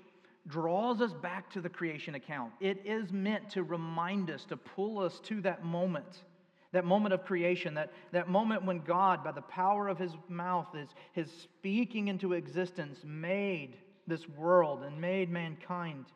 draws 0.49 1.01
us 1.01 1.13
back 1.13 1.51
to 1.51 1.61
the 1.61 1.69
creation 1.69 2.15
account. 2.15 2.53
It 2.61 2.83
is 2.85 3.13
meant 3.13 3.51
to 3.51 3.63
remind 3.63 4.31
us, 4.31 4.45
to 4.47 4.57
pull 4.57 4.99
us 4.99 5.21
to 5.25 5.41
that 5.43 5.65
moment, 5.65 6.25
that 6.73 6.85
moment 6.85 7.13
of 7.13 7.25
creation, 7.25 7.75
that, 7.75 7.93
that 8.13 8.29
moment 8.29 8.65
when 8.65 8.81
God, 8.81 9.23
by 9.23 9.33
the 9.33 9.43
power 9.43 9.89
of 9.89 9.99
his 9.99 10.13
mouth, 10.29 10.69
is 10.75 10.89
his 11.13 11.31
speaking 11.31 12.09
into 12.09 12.33
existence, 12.33 12.99
made 13.05 13.77
this 14.07 14.29
world 14.29 14.83
and 14.85 15.01
made 15.01 15.31
mankind. 15.31 16.07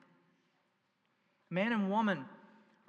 Man 1.50 1.72
and 1.72 1.90
woman 1.90 2.24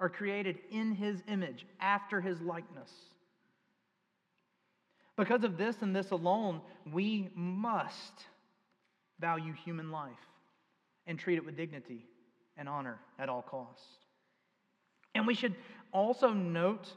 are 0.00 0.08
created 0.08 0.58
in 0.70 0.92
his 0.92 1.22
image, 1.28 1.66
after 1.78 2.20
his 2.20 2.40
likeness. 2.40 2.90
Because 5.16 5.44
of 5.44 5.56
this 5.56 5.76
and 5.82 5.94
this 5.94 6.10
alone, 6.10 6.60
we 6.90 7.28
must 7.34 8.24
value 9.20 9.52
human 9.52 9.92
life 9.92 10.10
and 11.06 11.18
treat 11.18 11.36
it 11.36 11.44
with 11.44 11.56
dignity 11.56 12.06
and 12.56 12.68
honor 12.68 12.98
at 13.18 13.28
all 13.28 13.42
costs. 13.42 13.86
And 15.14 15.26
we 15.26 15.34
should 15.34 15.54
also 15.92 16.32
note 16.32 16.88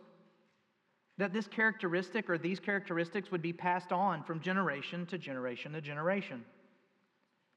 that 1.17 1.33
this 1.33 1.47
characteristic 1.47 2.29
or 2.29 2.37
these 2.37 2.59
characteristics 2.59 3.31
would 3.31 3.41
be 3.41 3.53
passed 3.53 3.91
on 3.91 4.23
from 4.23 4.39
generation 4.39 5.05
to 5.07 5.17
generation 5.17 5.73
to 5.73 5.81
generation. 5.81 6.45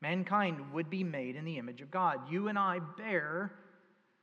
Mankind 0.02 0.72
would 0.72 0.88
be 0.88 1.04
made 1.04 1.36
in 1.36 1.44
the 1.44 1.58
image 1.58 1.82
of 1.82 1.90
God. 1.90 2.20
You 2.30 2.48
and 2.48 2.58
I 2.58 2.78
bear 2.96 3.52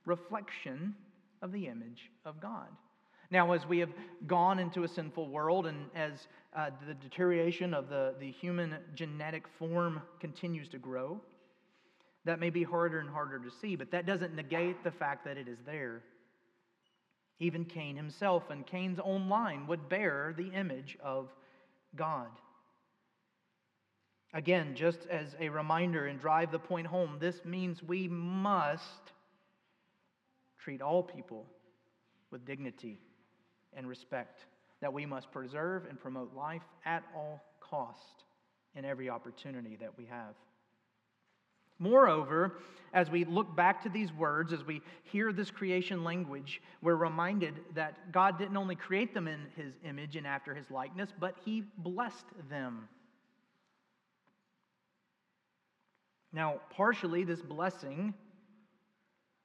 reflection 0.06 0.96
of 1.42 1.52
the 1.52 1.68
image 1.68 2.10
of 2.26 2.42
God. 2.42 2.68
Now, 3.30 3.52
as 3.52 3.68
we 3.68 3.80
have 3.80 3.92
gone 4.26 4.58
into 4.58 4.84
a 4.84 4.88
sinful 4.88 5.30
world 5.30 5.68
and 5.68 5.86
as 5.94 6.28
uh, 6.56 6.70
the 6.88 6.94
deterioration 6.94 7.74
of 7.74 7.90
the, 7.90 8.16
the 8.20 8.32
human 8.32 8.76
genetic 8.96 9.44
form 9.60 10.02
continues 10.20 10.70
to 10.70 10.78
grow, 10.78 11.22
that 12.28 12.42
may 12.42 12.50
be 12.50 12.64
harder 12.64 13.00
and 13.00 13.10
harder 13.10 13.40
to 13.40 13.50
see, 13.62 13.78
but 13.78 13.92
that 13.92 14.06
doesn't 14.06 14.36
negate 14.36 14.84
the 14.84 14.92
fact 14.92 15.24
that 15.24 15.38
it 15.38 15.48
is 15.48 15.58
there. 15.66 16.04
Even 17.40 17.64
Cain 17.64 17.96
himself 17.96 18.50
and 18.50 18.66
Cain's 18.66 19.00
own 19.02 19.30
line 19.30 19.66
would 19.68 19.88
bear 19.88 20.34
the 20.38 20.50
image 20.50 20.98
of 21.02 21.30
God. 21.96 22.28
Again, 24.34 24.76
just 24.76 25.00
as 25.10 25.36
a 25.40 25.48
reminder 25.48 26.08
and 26.08 26.20
drive 26.20 26.52
the 26.52 26.60
point 26.60 26.86
home, 26.86 27.16
this 27.18 27.46
means 27.46 27.82
we 27.82 28.10
must 28.10 28.84
treat 30.60 30.82
all 30.82 31.02
people 31.02 31.46
with 32.30 32.46
dignity 32.46 33.00
and 33.74 33.88
respect, 33.88 34.42
that 34.82 34.92
we 34.92 35.06
must 35.06 35.32
preserve 35.32 35.86
and 35.90 35.98
promote 35.98 36.36
life 36.36 36.64
at 36.86 37.04
all 37.16 37.42
cost 37.62 38.26
in 38.76 38.84
every 38.84 39.10
opportunity 39.10 39.78
that 39.78 39.98
we 39.98 40.06
have. 40.06 40.36
Moreover, 41.80 42.58
as 42.94 43.10
we 43.10 43.26
look 43.26 43.56
back 43.56 43.84
to 43.84 43.90
these 43.90 44.12
words, 44.14 44.54
as 44.54 44.64
we 44.66 44.82
hear 45.04 45.32
this 45.32 45.52
creation 45.52 46.04
language, 46.04 46.62
we're 46.82 46.96
reminded 46.96 47.56
that 47.76 48.12
God 48.12 48.38
didn't 48.38 48.58
only 48.58 48.76
create 48.76 49.14
them 49.14 49.28
in 49.28 49.42
his 49.56 49.74
image 49.84 50.16
and 50.16 50.26
after 50.26 50.56
his 50.56 50.70
likeness, 50.72 51.10
but 51.20 51.36
he 51.46 51.64
blessed 51.78 52.26
them. 52.50 52.88
Now, 56.34 56.60
partially, 56.72 57.24
this 57.24 57.42
blessing 57.42 58.14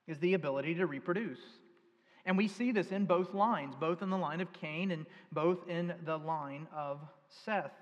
is 0.07 0.19
the 0.19 0.35
ability 0.35 0.75
to 0.77 0.87
reproduce. 0.87 1.41
And 2.25 2.37
we 2.37 2.49
see 2.49 2.71
this 2.71 2.93
in 2.93 3.05
both 3.05 3.35
lines, 3.35 3.75
both 3.79 4.03
in 4.03 4.11
the 4.11 4.17
line 4.17 4.41
of 4.41 4.53
Cain 4.53 4.93
and 4.93 5.07
both 5.33 5.69
in 5.69 5.93
the 6.05 6.17
line 6.17 6.69
of 6.75 7.01
Seth. 7.45 7.73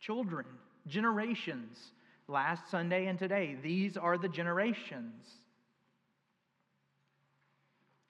Children, 0.00 0.46
generations, 0.86 1.92
last 2.28 2.70
Sunday 2.70 3.06
and 3.06 3.18
today, 3.18 3.56
these 3.62 3.96
are 3.96 4.18
the 4.18 4.28
generations. 4.28 5.26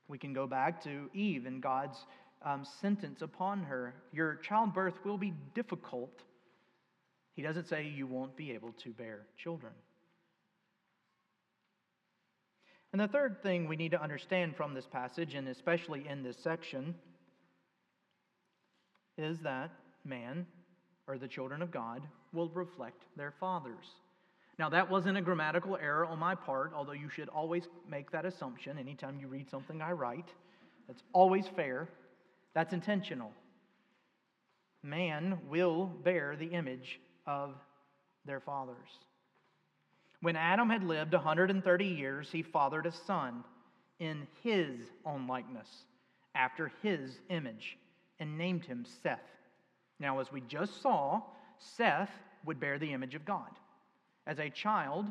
We 0.08 0.18
can 0.18 0.32
go 0.32 0.46
back 0.46 0.82
to 0.84 1.10
Eve 1.14 1.46
and 1.46 1.62
God's 1.62 1.98
um, 2.44 2.64
sentence 2.80 3.22
upon 3.22 3.62
her 3.64 3.94
Your 4.12 4.36
childbirth 4.36 4.94
will 5.04 5.18
be 5.18 5.32
difficult. 5.54 6.22
He 7.34 7.42
doesn't 7.42 7.68
say 7.68 7.84
you 7.88 8.06
won't 8.06 8.36
be 8.36 8.52
able 8.52 8.72
to 8.84 8.90
bear 8.90 9.26
children. 9.36 9.72
And 12.92 13.00
the 13.00 13.08
third 13.08 13.42
thing 13.42 13.66
we 13.66 13.74
need 13.74 13.90
to 13.90 14.00
understand 14.00 14.54
from 14.54 14.72
this 14.72 14.86
passage, 14.86 15.34
and 15.34 15.48
especially 15.48 16.06
in 16.08 16.22
this 16.22 16.36
section, 16.38 16.94
is 19.18 19.40
that 19.40 19.72
man, 20.04 20.46
or 21.08 21.18
the 21.18 21.26
children 21.26 21.60
of 21.60 21.72
God, 21.72 22.02
will 22.34 22.48
reflect 22.50 23.02
their 23.16 23.32
fathers. 23.38 23.86
Now, 24.58 24.68
that 24.68 24.90
wasn't 24.90 25.18
a 25.18 25.22
grammatical 25.22 25.76
error 25.76 26.04
on 26.06 26.18
my 26.18 26.34
part, 26.34 26.72
although 26.74 26.92
you 26.92 27.08
should 27.08 27.28
always 27.28 27.64
make 27.90 28.10
that 28.12 28.24
assumption 28.24 28.78
anytime 28.78 29.18
you 29.18 29.26
read 29.26 29.50
something 29.50 29.82
I 29.82 29.92
write. 29.92 30.28
That's 30.86 31.02
always 31.12 31.46
fair. 31.56 31.88
That's 32.54 32.72
intentional. 32.72 33.32
Man 34.82 35.38
will 35.48 35.86
bear 35.86 36.36
the 36.36 36.46
image 36.46 37.00
of 37.26 37.54
their 38.24 38.40
fathers. 38.40 38.76
When 40.20 40.36
Adam 40.36 40.70
had 40.70 40.84
lived 40.84 41.12
130 41.12 41.84
years, 41.84 42.28
he 42.30 42.42
fathered 42.42 42.86
a 42.86 42.92
son 42.92 43.44
in 43.98 44.26
his 44.42 44.78
own 45.04 45.26
likeness, 45.26 45.68
after 46.34 46.70
his 46.82 47.18
image, 47.28 47.76
and 48.20 48.38
named 48.38 48.64
him 48.64 48.84
Seth. 49.02 49.18
Now, 49.98 50.20
as 50.20 50.30
we 50.32 50.40
just 50.42 50.80
saw, 50.80 51.22
Seth 51.76 52.10
would 52.44 52.60
bear 52.60 52.78
the 52.78 52.92
image 52.92 53.14
of 53.14 53.24
God. 53.24 53.50
As 54.26 54.38
a 54.38 54.50
child 54.50 55.06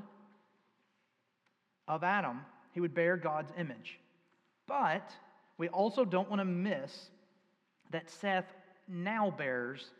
of 1.87 2.03
Adam, 2.03 2.41
he 2.71 2.79
would 2.79 2.93
bear 2.93 3.17
God's 3.17 3.51
image. 3.57 3.99
But 4.67 5.11
we 5.57 5.69
also 5.69 6.05
don't 6.05 6.29
want 6.29 6.39
to 6.39 6.45
miss 6.45 7.09
that 7.91 8.09
Seth 8.09 8.45
now 8.87 9.31
bears 9.31 9.91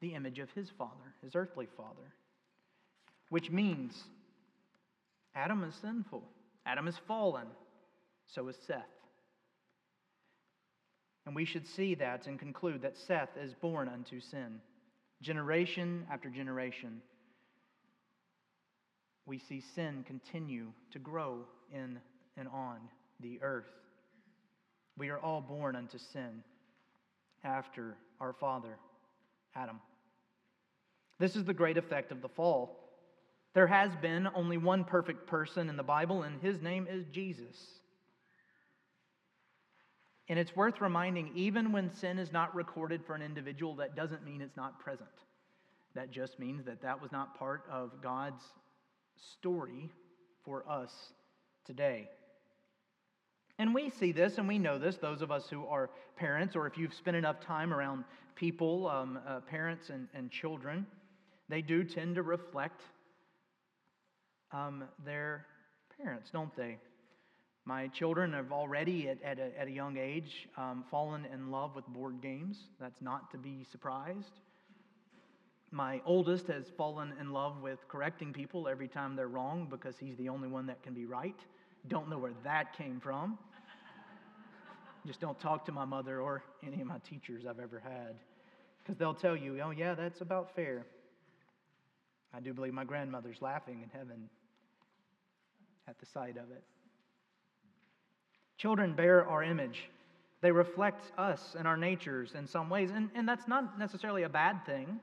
the 0.00 0.14
image 0.14 0.38
of 0.38 0.50
his 0.52 0.70
father, 0.70 1.14
his 1.22 1.34
earthly 1.34 1.66
father, 1.76 2.12
which 3.30 3.50
means 3.50 4.04
Adam 5.34 5.62
is 5.64 5.74
sinful, 5.76 6.22
Adam 6.66 6.86
is 6.88 6.98
fallen, 7.06 7.46
so 8.26 8.48
is 8.48 8.56
Seth. 8.66 8.82
And 11.26 11.34
we 11.34 11.46
should 11.46 11.66
see 11.66 11.94
that 11.94 12.26
and 12.26 12.38
conclude 12.38 12.82
that 12.82 12.98
Seth 12.98 13.30
is 13.40 13.54
born 13.54 13.88
unto 13.88 14.20
sin. 14.20 14.60
Generation 15.24 16.04
after 16.12 16.28
generation, 16.28 17.00
we 19.24 19.38
see 19.38 19.62
sin 19.74 20.04
continue 20.06 20.66
to 20.92 20.98
grow 20.98 21.46
in 21.72 21.98
and 22.36 22.46
on 22.48 22.76
the 23.20 23.38
earth. 23.40 23.72
We 24.98 25.08
are 25.08 25.18
all 25.18 25.40
born 25.40 25.76
unto 25.76 25.96
sin 25.96 26.44
after 27.42 27.96
our 28.20 28.34
father, 28.34 28.76
Adam. 29.56 29.80
This 31.18 31.36
is 31.36 31.44
the 31.44 31.54
great 31.54 31.78
effect 31.78 32.12
of 32.12 32.20
the 32.20 32.28
fall. 32.28 32.78
There 33.54 33.66
has 33.66 33.96
been 34.02 34.28
only 34.34 34.58
one 34.58 34.84
perfect 34.84 35.26
person 35.26 35.70
in 35.70 35.78
the 35.78 35.82
Bible, 35.82 36.24
and 36.24 36.42
his 36.42 36.60
name 36.60 36.86
is 36.86 37.06
Jesus. 37.06 37.56
And 40.28 40.38
it's 40.38 40.56
worth 40.56 40.80
reminding 40.80 41.32
even 41.34 41.70
when 41.72 41.90
sin 41.90 42.18
is 42.18 42.32
not 42.32 42.54
recorded 42.54 43.04
for 43.04 43.14
an 43.14 43.22
individual, 43.22 43.74
that 43.76 43.94
doesn't 43.94 44.24
mean 44.24 44.40
it's 44.40 44.56
not 44.56 44.78
present. 44.78 45.08
That 45.94 46.10
just 46.10 46.38
means 46.38 46.64
that 46.64 46.82
that 46.82 47.00
was 47.00 47.12
not 47.12 47.38
part 47.38 47.64
of 47.70 47.90
God's 48.02 48.42
story 49.16 49.90
for 50.44 50.68
us 50.68 50.92
today. 51.64 52.08
And 53.58 53.74
we 53.74 53.90
see 53.90 54.12
this 54.12 54.38
and 54.38 54.48
we 54.48 54.58
know 54.58 54.78
this, 54.78 54.96
those 54.96 55.22
of 55.22 55.30
us 55.30 55.48
who 55.48 55.66
are 55.66 55.90
parents, 56.16 56.56
or 56.56 56.66
if 56.66 56.76
you've 56.76 56.94
spent 56.94 57.16
enough 57.16 57.40
time 57.40 57.72
around 57.72 58.04
people, 58.34 58.88
um, 58.88 59.18
uh, 59.26 59.40
parents 59.40 59.90
and, 59.90 60.08
and 60.14 60.30
children, 60.30 60.86
they 61.48 61.62
do 61.62 61.84
tend 61.84 62.16
to 62.16 62.22
reflect 62.22 62.80
um, 64.52 64.84
their 65.04 65.46
parents, 66.00 66.30
don't 66.32 66.54
they? 66.56 66.78
My 67.66 67.88
children 67.88 68.34
have 68.34 68.52
already, 68.52 69.08
at, 69.08 69.22
at, 69.22 69.38
a, 69.38 69.58
at 69.58 69.68
a 69.68 69.70
young 69.70 69.96
age, 69.96 70.48
um, 70.56 70.84
fallen 70.90 71.26
in 71.32 71.50
love 71.50 71.74
with 71.74 71.86
board 71.86 72.20
games. 72.20 72.58
That's 72.78 73.00
not 73.00 73.30
to 73.30 73.38
be 73.38 73.64
surprised. 73.70 74.40
My 75.70 76.00
oldest 76.04 76.46
has 76.48 76.66
fallen 76.76 77.14
in 77.18 77.32
love 77.32 77.62
with 77.62 77.78
correcting 77.88 78.32
people 78.32 78.68
every 78.68 78.86
time 78.86 79.16
they're 79.16 79.28
wrong 79.28 79.66
because 79.70 79.96
he's 79.98 80.16
the 80.16 80.28
only 80.28 80.46
one 80.46 80.66
that 80.66 80.82
can 80.82 80.92
be 80.92 81.06
right. 81.06 81.38
Don't 81.88 82.08
know 82.10 82.18
where 82.18 82.34
that 82.44 82.76
came 82.76 83.00
from. 83.00 83.38
Just 85.06 85.20
don't 85.20 85.38
talk 85.40 85.64
to 85.66 85.72
my 85.72 85.84
mother 85.84 86.20
or 86.20 86.42
any 86.66 86.80
of 86.80 86.86
my 86.86 86.98
teachers 86.98 87.44
I've 87.48 87.58
ever 87.58 87.80
had 87.80 88.14
because 88.82 88.98
they'll 88.98 89.14
tell 89.14 89.36
you, 89.36 89.58
oh, 89.62 89.70
yeah, 89.70 89.94
that's 89.94 90.20
about 90.20 90.54
fair. 90.54 90.86
I 92.34 92.40
do 92.40 92.52
believe 92.52 92.74
my 92.74 92.84
grandmother's 92.84 93.40
laughing 93.40 93.82
in 93.82 93.88
heaven 93.98 94.28
at 95.88 95.98
the 95.98 96.06
sight 96.06 96.36
of 96.36 96.50
it. 96.50 96.62
Children 98.56 98.94
bear 98.94 99.26
our 99.28 99.42
image. 99.42 99.88
They 100.40 100.52
reflect 100.52 101.10
us 101.18 101.56
and 101.58 101.66
our 101.66 101.76
natures 101.76 102.34
in 102.34 102.46
some 102.46 102.68
ways. 102.68 102.90
And, 102.90 103.10
and 103.14 103.28
that's 103.28 103.48
not 103.48 103.78
necessarily 103.78 104.24
a 104.24 104.28
bad 104.28 104.64
thing 104.66 105.00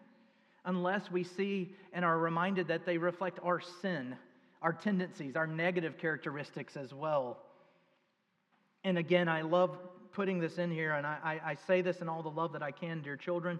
unless 0.65 1.09
we 1.09 1.23
see 1.23 1.73
and 1.93 2.05
are 2.05 2.17
reminded 2.17 2.67
that 2.67 2.85
they 2.85 2.97
reflect 2.97 3.39
our 3.43 3.59
sin, 3.81 4.15
our 4.61 4.73
tendencies, 4.73 5.35
our 5.35 5.47
negative 5.47 5.97
characteristics 5.97 6.77
as 6.77 6.93
well. 6.93 7.39
And 8.83 8.97
again, 8.97 9.27
I 9.27 9.41
love 9.41 9.77
putting 10.13 10.39
this 10.39 10.57
in 10.57 10.71
here, 10.71 10.93
and 10.93 11.07
I, 11.07 11.17
I, 11.23 11.51
I 11.51 11.55
say 11.67 11.81
this 11.81 12.01
in 12.01 12.09
all 12.09 12.21
the 12.21 12.29
love 12.29 12.53
that 12.53 12.63
I 12.63 12.71
can, 12.71 13.01
dear 13.01 13.15
children. 13.15 13.59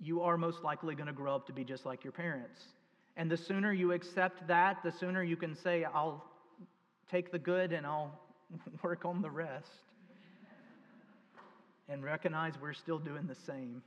You 0.00 0.22
are 0.22 0.36
most 0.36 0.62
likely 0.62 0.94
going 0.94 1.06
to 1.06 1.12
grow 1.12 1.34
up 1.34 1.46
to 1.46 1.52
be 1.52 1.64
just 1.64 1.86
like 1.86 2.04
your 2.04 2.12
parents. 2.12 2.60
And 3.16 3.30
the 3.30 3.36
sooner 3.36 3.72
you 3.72 3.92
accept 3.92 4.46
that, 4.46 4.82
the 4.84 4.92
sooner 4.92 5.22
you 5.22 5.36
can 5.36 5.56
say, 5.56 5.84
I'll 5.84 6.24
take 7.10 7.32
the 7.32 7.38
good 7.38 7.72
and 7.72 7.86
I'll 7.86 8.12
work 8.82 9.04
on 9.04 9.22
the 9.22 9.30
rest. 9.30 9.70
and 11.88 12.04
recognize 12.04 12.54
we're 12.60 12.74
still 12.74 12.98
doing 12.98 13.26
the 13.26 13.34
same. 13.34 13.82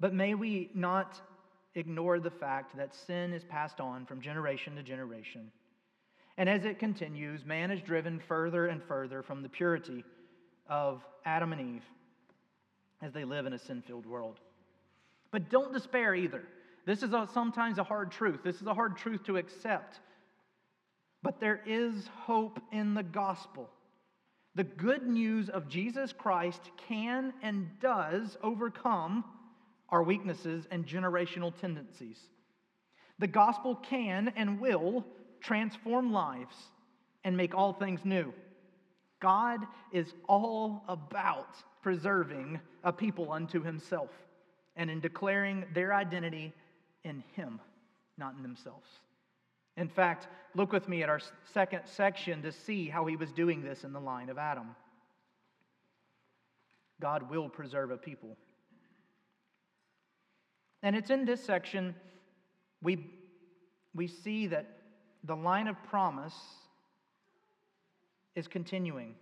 But 0.00 0.14
may 0.14 0.34
we 0.34 0.70
not 0.74 1.20
ignore 1.74 2.18
the 2.18 2.30
fact 2.30 2.76
that 2.76 2.94
sin 2.94 3.32
is 3.32 3.44
passed 3.44 3.80
on 3.80 4.04
from 4.04 4.20
generation 4.20 4.76
to 4.76 4.82
generation. 4.82 5.50
And 6.36 6.48
as 6.48 6.64
it 6.64 6.78
continues, 6.78 7.44
man 7.44 7.70
is 7.70 7.80
driven 7.80 8.18
further 8.18 8.66
and 8.66 8.82
further 8.82 9.22
from 9.22 9.42
the 9.42 9.48
purity 9.48 10.04
of 10.68 11.04
Adam 11.24 11.52
and 11.52 11.76
Eve 11.76 11.84
as 13.00 13.12
they 13.12 13.24
live 13.24 13.46
in 13.46 13.52
a 13.52 13.58
sin 13.58 13.82
filled 13.86 14.06
world. 14.06 14.40
But 15.30 15.50
don't 15.50 15.72
despair 15.72 16.14
either. 16.14 16.42
This 16.84 17.02
is 17.02 17.12
a, 17.12 17.28
sometimes 17.32 17.78
a 17.78 17.84
hard 17.84 18.10
truth. 18.10 18.40
This 18.42 18.60
is 18.60 18.66
a 18.66 18.74
hard 18.74 18.96
truth 18.96 19.24
to 19.24 19.36
accept. 19.36 20.00
But 21.22 21.40
there 21.40 21.60
is 21.66 22.08
hope 22.24 22.60
in 22.72 22.94
the 22.94 23.02
gospel. 23.02 23.70
The 24.54 24.64
good 24.64 25.06
news 25.06 25.48
of 25.48 25.68
Jesus 25.68 26.12
Christ 26.12 26.60
can 26.88 27.32
and 27.42 27.68
does 27.80 28.36
overcome 28.42 29.24
our 29.88 30.02
weaknesses 30.02 30.66
and 30.70 30.86
generational 30.86 31.54
tendencies. 31.58 32.18
The 33.18 33.26
gospel 33.28 33.76
can 33.76 34.32
and 34.36 34.60
will 34.60 35.06
transform 35.40 36.12
lives 36.12 36.56
and 37.24 37.36
make 37.36 37.54
all 37.54 37.72
things 37.72 38.00
new. 38.04 38.32
God 39.20 39.60
is 39.92 40.12
all 40.28 40.82
about 40.88 41.56
preserving 41.82 42.58
a 42.82 42.92
people 42.92 43.30
unto 43.30 43.62
himself 43.62 44.10
and 44.76 44.90
in 44.90 45.00
declaring 45.00 45.64
their 45.74 45.94
identity 45.94 46.52
in 47.04 47.22
him, 47.34 47.60
not 48.18 48.34
in 48.36 48.42
themselves. 48.42 48.88
In 49.76 49.88
fact, 49.88 50.28
look 50.54 50.72
with 50.72 50.88
me 50.88 51.02
at 51.02 51.08
our 51.08 51.20
second 51.52 51.82
section 51.84 52.42
to 52.42 52.52
see 52.52 52.88
how 52.88 53.06
he 53.06 53.16
was 53.16 53.32
doing 53.32 53.62
this 53.62 53.84
in 53.84 53.92
the 53.92 54.00
line 54.00 54.28
of 54.28 54.38
Adam. 54.38 54.74
God 57.00 57.28
will 57.30 57.48
preserve 57.48 57.90
a 57.90 57.96
people. 57.96 58.36
And 60.82 60.94
it's 60.94 61.10
in 61.10 61.24
this 61.24 61.44
section 61.44 61.94
we, 62.82 63.06
we 63.94 64.08
see 64.08 64.48
that 64.48 64.66
the 65.24 65.36
line 65.36 65.68
of 65.68 65.76
promise 65.84 66.34
is 68.34 68.48
continuing, 68.48 69.14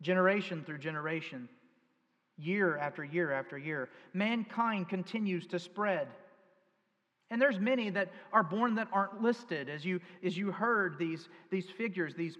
generation 0.00 0.62
through 0.64 0.78
generation, 0.78 1.48
year 2.38 2.76
after 2.76 3.04
year 3.04 3.32
after 3.32 3.58
year. 3.58 3.88
Mankind 4.12 4.88
continues 4.88 5.46
to 5.48 5.58
spread. 5.58 6.08
And 7.30 7.42
there's 7.42 7.58
many 7.58 7.90
that 7.90 8.12
are 8.32 8.44
born 8.44 8.76
that 8.76 8.88
aren't 8.92 9.20
listed. 9.20 9.68
As 9.68 9.84
you, 9.84 10.00
as 10.24 10.36
you 10.36 10.52
heard, 10.52 10.98
these, 10.98 11.28
these 11.50 11.66
figures, 11.76 12.14
these 12.14 12.38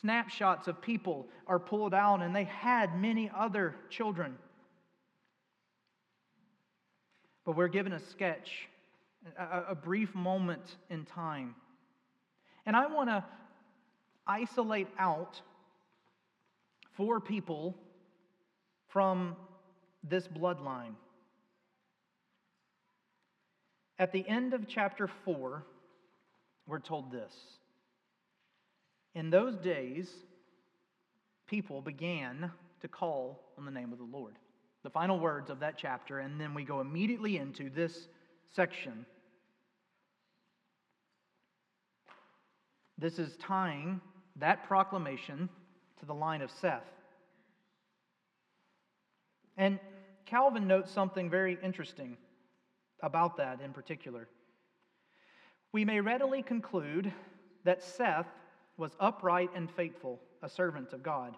snapshots 0.00 0.68
of 0.68 0.80
people 0.82 1.26
are 1.46 1.58
pulled 1.58 1.94
out, 1.94 2.22
and 2.22 2.36
they 2.36 2.44
had 2.44 2.98
many 2.98 3.30
other 3.36 3.74
children. 3.88 4.36
But 7.44 7.56
we're 7.56 7.68
given 7.68 7.92
a 7.92 8.00
sketch, 8.00 8.68
a, 9.38 9.70
a 9.70 9.74
brief 9.74 10.14
moment 10.14 10.76
in 10.90 11.04
time. 11.04 11.54
And 12.66 12.76
I 12.76 12.86
want 12.86 13.08
to 13.08 13.24
isolate 14.26 14.88
out 14.98 15.40
four 16.92 17.20
people 17.20 17.74
from 18.88 19.34
this 20.04 20.28
bloodline. 20.28 20.94
At 24.00 24.12
the 24.12 24.26
end 24.26 24.54
of 24.54 24.66
chapter 24.66 25.10
4, 25.26 25.62
we're 26.66 26.78
told 26.78 27.12
this 27.12 27.34
In 29.14 29.28
those 29.28 29.58
days, 29.58 30.10
people 31.46 31.82
began 31.82 32.50
to 32.80 32.88
call 32.88 33.52
on 33.58 33.66
the 33.66 33.70
name 33.70 33.92
of 33.92 33.98
the 33.98 34.04
Lord. 34.04 34.36
The 34.84 34.88
final 34.88 35.20
words 35.20 35.50
of 35.50 35.60
that 35.60 35.76
chapter, 35.76 36.20
and 36.20 36.40
then 36.40 36.54
we 36.54 36.64
go 36.64 36.80
immediately 36.80 37.36
into 37.36 37.68
this 37.68 38.08
section. 38.56 39.04
This 42.96 43.18
is 43.18 43.36
tying 43.36 44.00
that 44.36 44.66
proclamation 44.66 45.50
to 45.98 46.06
the 46.06 46.14
line 46.14 46.40
of 46.40 46.50
Seth. 46.50 46.88
And 49.58 49.78
Calvin 50.24 50.66
notes 50.66 50.90
something 50.90 51.28
very 51.28 51.58
interesting 51.62 52.16
about 53.02 53.36
that 53.36 53.60
in 53.60 53.72
particular. 53.72 54.28
We 55.72 55.84
may 55.84 56.00
readily 56.00 56.42
conclude 56.42 57.12
that 57.64 57.82
Seth 57.82 58.26
was 58.76 58.96
upright 58.98 59.50
and 59.54 59.70
faithful, 59.70 60.18
a 60.42 60.48
servant 60.48 60.92
of 60.92 61.02
God. 61.02 61.36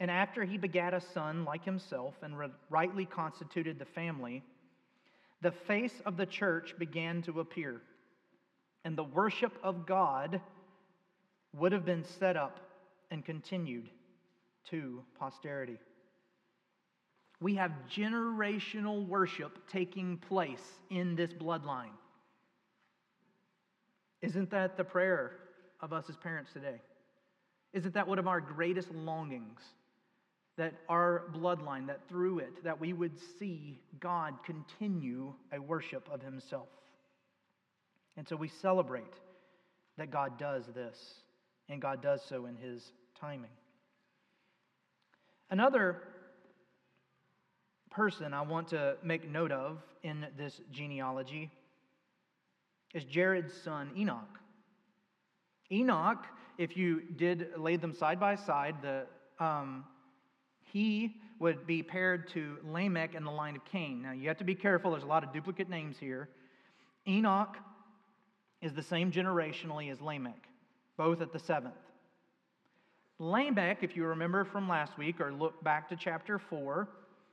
And 0.00 0.10
after 0.10 0.44
he 0.44 0.56
begat 0.56 0.94
a 0.94 1.00
son 1.00 1.44
like 1.44 1.64
himself 1.64 2.14
and 2.22 2.34
rightly 2.70 3.04
constituted 3.04 3.78
the 3.78 3.84
family, 3.84 4.42
the 5.42 5.52
face 5.52 6.00
of 6.06 6.16
the 6.16 6.26
church 6.26 6.74
began 6.78 7.22
to 7.22 7.40
appear, 7.40 7.82
and 8.84 8.96
the 8.96 9.04
worship 9.04 9.58
of 9.62 9.86
God 9.86 10.40
would 11.54 11.72
have 11.72 11.84
been 11.84 12.04
set 12.04 12.36
up 12.36 12.60
and 13.10 13.24
continued 13.24 13.90
to 14.70 15.02
posterity. 15.18 15.78
We 17.40 17.54
have 17.54 17.72
generational 17.90 19.06
worship 19.06 19.58
taking 19.70 20.18
place 20.18 20.62
in 20.90 21.16
this 21.16 21.32
bloodline. 21.32 21.96
Isn't 24.20 24.50
that 24.50 24.76
the 24.76 24.84
prayer 24.84 25.32
of 25.80 25.94
us 25.94 26.04
as 26.10 26.16
parents 26.16 26.52
today? 26.52 26.80
Isn't 27.72 27.94
that 27.94 28.06
one 28.06 28.18
of 28.18 28.28
our 28.28 28.40
greatest 28.40 28.90
longings? 28.90 29.60
That 30.58 30.74
our 30.90 31.24
bloodline, 31.34 31.86
that 31.86 32.06
through 32.08 32.40
it, 32.40 32.62
that 32.64 32.78
we 32.78 32.92
would 32.92 33.18
see 33.38 33.80
God 33.98 34.34
continue 34.44 35.32
a 35.52 35.60
worship 35.60 36.06
of 36.12 36.20
Himself. 36.20 36.68
And 38.18 38.28
so 38.28 38.36
we 38.36 38.48
celebrate 38.48 39.14
that 39.96 40.10
God 40.10 40.38
does 40.38 40.66
this, 40.74 40.98
and 41.70 41.80
God 41.80 42.02
does 42.02 42.20
so 42.28 42.44
in 42.44 42.56
His 42.56 42.92
timing. 43.18 43.50
Another 45.50 46.02
person 47.90 48.32
I 48.32 48.42
want 48.42 48.68
to 48.68 48.96
make 49.02 49.28
note 49.28 49.52
of 49.52 49.78
in 50.02 50.26
this 50.38 50.60
genealogy 50.72 51.50
is 52.94 53.04
Jared's 53.04 53.52
son 53.62 53.90
Enoch. 53.96 54.38
Enoch, 55.72 56.24
if 56.58 56.76
you 56.76 57.02
did 57.16 57.48
lay 57.56 57.76
them 57.76 57.94
side 57.94 58.18
by 58.18 58.34
side, 58.34 58.76
the, 58.82 59.06
um, 59.38 59.84
he 60.72 61.16
would 61.38 61.66
be 61.66 61.82
paired 61.82 62.28
to 62.28 62.58
Lamech 62.64 63.14
in 63.14 63.24
the 63.24 63.30
line 63.30 63.56
of 63.56 63.64
Cain. 63.64 64.02
Now 64.02 64.12
you 64.12 64.28
have 64.28 64.38
to 64.38 64.44
be 64.44 64.54
careful, 64.54 64.90
there's 64.92 65.04
a 65.04 65.06
lot 65.06 65.24
of 65.24 65.32
duplicate 65.32 65.68
names 65.68 65.96
here. 65.98 66.28
Enoch 67.08 67.56
is 68.60 68.74
the 68.74 68.82
same 68.82 69.10
generationally 69.10 69.90
as 69.90 70.00
Lamech, 70.00 70.48
both 70.96 71.20
at 71.20 71.32
the 71.32 71.38
seventh. 71.38 71.74
Lamech, 73.18 73.78
if 73.82 73.96
you 73.96 74.04
remember 74.04 74.44
from 74.44 74.68
last 74.68 74.96
week 74.98 75.20
or 75.20 75.32
look 75.32 75.62
back 75.62 75.88
to 75.88 75.96
chapter 75.96 76.38
4, 76.38 76.88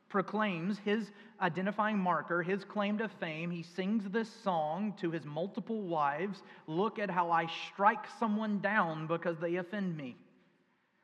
proclaims 0.09 0.77
his 0.79 1.11
identifying 1.41 1.97
marker, 1.97 2.41
his 2.41 2.63
claim 2.63 2.97
to 2.97 3.09
fame. 3.09 3.51
He 3.51 3.63
sings 3.63 4.09
this 4.09 4.29
song 4.43 4.93
to 5.01 5.11
his 5.11 5.25
multiple 5.25 5.81
wives 5.81 6.41
Look 6.67 6.99
at 6.99 7.09
how 7.09 7.31
I 7.31 7.47
strike 7.71 8.05
someone 8.19 8.59
down 8.59 9.07
because 9.07 9.37
they 9.39 9.55
offend 9.55 9.95
me. 9.95 10.15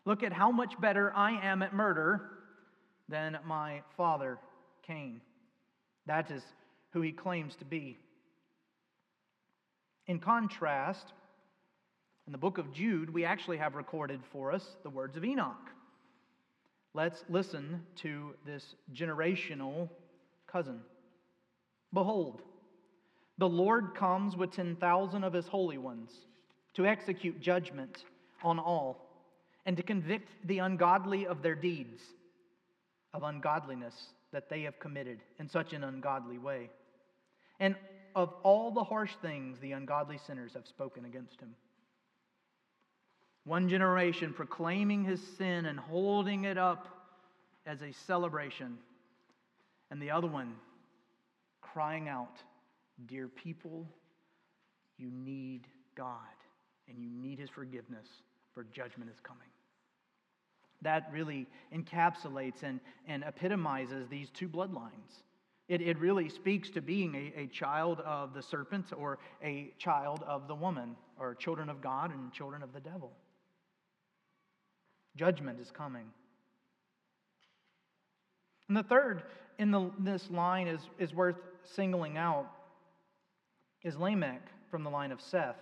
Look 0.05 0.23
at 0.23 0.33
how 0.33 0.51
much 0.51 0.79
better 0.79 1.13
I 1.15 1.31
am 1.45 1.61
at 1.61 1.73
murder 1.73 2.29
than 3.09 3.37
my 3.45 3.81
father, 3.95 4.37
Cain. 4.85 5.21
That 6.05 6.31
is 6.31 6.43
who 6.91 7.01
he 7.01 7.11
claims 7.11 7.55
to 7.57 7.65
be. 7.65 7.97
In 10.07 10.19
contrast, 10.19 11.13
in 12.25 12.31
the 12.31 12.37
book 12.37 12.57
of 12.57 12.73
Jude, 12.73 13.13
we 13.13 13.25
actually 13.25 13.57
have 13.57 13.75
recorded 13.75 14.21
for 14.31 14.51
us 14.51 14.65
the 14.83 14.89
words 14.89 15.15
of 15.15 15.23
Enoch. 15.23 15.69
Let's 16.93 17.23
listen 17.27 17.81
to 17.97 18.35
this 18.45 18.75
generational 18.93 19.89
cousin. 20.47 20.81
Behold, 21.91 22.41
the 23.37 23.49
Lord 23.49 23.95
comes 23.95 24.37
with 24.37 24.51
10,000 24.51 25.23
of 25.23 25.33
his 25.33 25.47
holy 25.47 25.79
ones 25.79 26.11
to 26.75 26.85
execute 26.85 27.41
judgment 27.41 28.03
on 28.43 28.59
all 28.59 29.09
and 29.65 29.75
to 29.77 29.83
convict 29.83 30.29
the 30.45 30.59
ungodly 30.59 31.25
of 31.25 31.41
their 31.41 31.55
deeds 31.55 32.01
of 33.13 33.23
ungodliness 33.23 33.95
that 34.31 34.49
they 34.49 34.63
have 34.63 34.79
committed 34.79 35.19
in 35.39 35.47
such 35.47 35.73
an 35.73 35.83
ungodly 35.83 36.37
way, 36.37 36.69
and 37.59 37.75
of 38.15 38.33
all 38.43 38.71
the 38.71 38.83
harsh 38.83 39.13
things 39.21 39.59
the 39.59 39.71
ungodly 39.71 40.19
sinners 40.25 40.53
have 40.53 40.67
spoken 40.67 41.05
against 41.05 41.39
him. 41.39 41.55
One 43.45 43.67
generation 43.67 44.33
proclaiming 44.33 45.03
his 45.03 45.21
sin 45.37 45.65
and 45.65 45.79
holding 45.79 46.45
it 46.45 46.57
up 46.57 46.87
as 47.65 47.81
a 47.81 47.91
celebration, 47.91 48.77
and 49.91 50.01
the 50.01 50.11
other 50.11 50.27
one 50.27 50.55
crying 51.61 52.07
out, 52.07 52.37
Dear 53.07 53.27
people, 53.27 53.87
you 54.97 55.09
need 55.11 55.67
God 55.95 56.17
and 56.87 56.97
you 56.99 57.09
need 57.09 57.39
his 57.39 57.49
forgiveness, 57.49 58.07
for 58.53 58.65
judgment 58.65 59.09
is 59.11 59.19
coming. 59.21 59.47
That 60.81 61.09
really 61.11 61.47
encapsulates 61.73 62.63
and, 62.63 62.79
and 63.07 63.23
epitomizes 63.23 64.07
these 64.09 64.29
two 64.29 64.47
bloodlines. 64.47 65.23
It, 65.69 65.81
it 65.81 65.97
really 65.97 66.27
speaks 66.29 66.69
to 66.71 66.81
being 66.81 67.15
a, 67.15 67.41
a 67.41 67.47
child 67.47 68.01
of 68.01 68.33
the 68.33 68.41
serpent 68.41 68.87
or 68.95 69.17
a 69.41 69.73
child 69.77 70.23
of 70.27 70.47
the 70.47 70.55
woman, 70.55 70.95
or 71.17 71.35
children 71.35 71.69
of 71.69 71.81
God 71.81 72.13
and 72.13 72.31
children 72.33 72.61
of 72.61 72.73
the 72.73 72.81
devil. 72.81 73.13
Judgment 75.15 75.59
is 75.59 75.71
coming. 75.71 76.05
And 78.67 78.77
the 78.77 78.83
third 78.83 79.23
in 79.59 79.71
the, 79.71 79.91
this 79.99 80.29
line 80.31 80.67
is, 80.67 80.81
is 80.97 81.13
worth 81.13 81.37
singling 81.75 82.17
out 82.17 82.49
is 83.83 83.97
Lamech 83.97 84.41
from 84.71 84.83
the 84.83 84.89
line 84.89 85.11
of 85.11 85.21
Seth. 85.21 85.57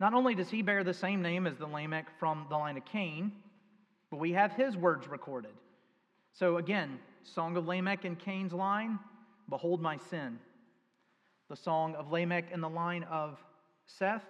Not 0.00 0.14
only 0.14 0.34
does 0.34 0.50
he 0.50 0.62
bear 0.62 0.82
the 0.82 0.94
same 0.94 1.22
name 1.22 1.46
as 1.46 1.56
the 1.56 1.66
Lamech 1.66 2.06
from 2.18 2.46
the 2.48 2.56
line 2.56 2.76
of 2.76 2.84
Cain, 2.84 3.32
but 4.10 4.18
we 4.18 4.32
have 4.32 4.52
his 4.52 4.76
words 4.76 5.06
recorded. 5.08 5.52
So 6.32 6.56
again, 6.56 6.98
Song 7.22 7.56
of 7.56 7.66
Lamech 7.66 8.04
in 8.04 8.16
Cain's 8.16 8.52
line, 8.52 8.98
Behold 9.48 9.80
my 9.80 9.98
sin. 10.10 10.38
The 11.48 11.56
song 11.56 11.96
of 11.96 12.12
Lamech 12.12 12.52
in 12.52 12.60
the 12.60 12.68
line 12.68 13.02
of 13.04 13.38
Seth, 13.86 14.24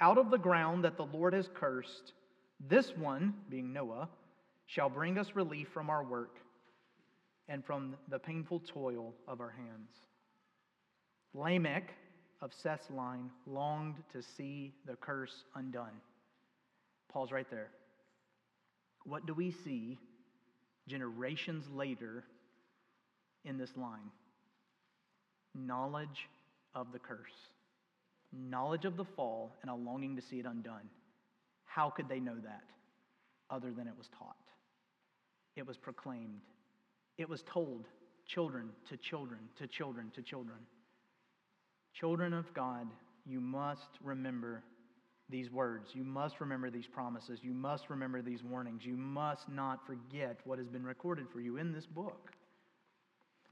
Out 0.00 0.18
of 0.18 0.30
the 0.30 0.38
ground 0.38 0.84
that 0.84 0.96
the 0.96 1.04
Lord 1.04 1.34
has 1.34 1.48
cursed, 1.54 2.12
this 2.60 2.96
one, 2.96 3.34
being 3.48 3.72
Noah, 3.72 4.08
shall 4.66 4.88
bring 4.88 5.18
us 5.18 5.34
relief 5.34 5.68
from 5.72 5.90
our 5.90 6.02
work 6.02 6.38
and 7.48 7.64
from 7.64 7.96
the 8.08 8.18
painful 8.18 8.60
toil 8.60 9.14
of 9.28 9.40
our 9.40 9.50
hands. 9.50 9.90
Lamech 11.34 11.92
of 12.40 12.52
Seth's 12.52 12.90
line 12.90 13.30
longed 13.46 13.96
to 14.12 14.22
see 14.22 14.72
the 14.86 14.96
curse 14.96 15.44
undone. 15.54 16.00
Paul's 17.08 17.32
right 17.32 17.48
there. 17.50 17.68
What 19.04 19.26
do 19.26 19.34
we 19.34 19.52
see 19.64 19.98
generations 20.88 21.64
later 21.72 22.24
in 23.44 23.58
this 23.58 23.76
line? 23.76 24.10
Knowledge 25.54 26.28
of 26.74 26.92
the 26.92 26.98
curse, 26.98 27.32
knowledge 28.32 28.84
of 28.84 28.96
the 28.96 29.04
fall, 29.04 29.56
and 29.62 29.70
a 29.70 29.74
longing 29.74 30.16
to 30.16 30.22
see 30.22 30.40
it 30.40 30.46
undone. 30.46 30.90
How 31.76 31.90
could 31.90 32.08
they 32.08 32.20
know 32.20 32.36
that 32.36 32.64
other 33.50 33.70
than 33.70 33.86
it 33.86 33.92
was 33.98 34.08
taught? 34.18 34.34
It 35.56 35.66
was 35.66 35.76
proclaimed. 35.76 36.40
It 37.18 37.28
was 37.28 37.42
told 37.42 37.84
children 38.26 38.70
to 38.88 38.96
children 38.96 39.40
to 39.58 39.66
children 39.66 40.10
to 40.14 40.22
children. 40.22 40.56
Children 41.92 42.32
of 42.32 42.52
God, 42.54 42.86
you 43.26 43.42
must 43.42 43.90
remember 44.02 44.62
these 45.28 45.50
words. 45.50 45.90
You 45.92 46.02
must 46.02 46.40
remember 46.40 46.70
these 46.70 46.86
promises. 46.86 47.40
You 47.42 47.52
must 47.52 47.90
remember 47.90 48.22
these 48.22 48.42
warnings. 48.42 48.86
You 48.86 48.96
must 48.96 49.46
not 49.46 49.86
forget 49.86 50.38
what 50.44 50.58
has 50.58 50.68
been 50.68 50.84
recorded 50.84 51.26
for 51.30 51.40
you 51.40 51.58
in 51.58 51.74
this 51.74 51.84
book. 51.84 52.32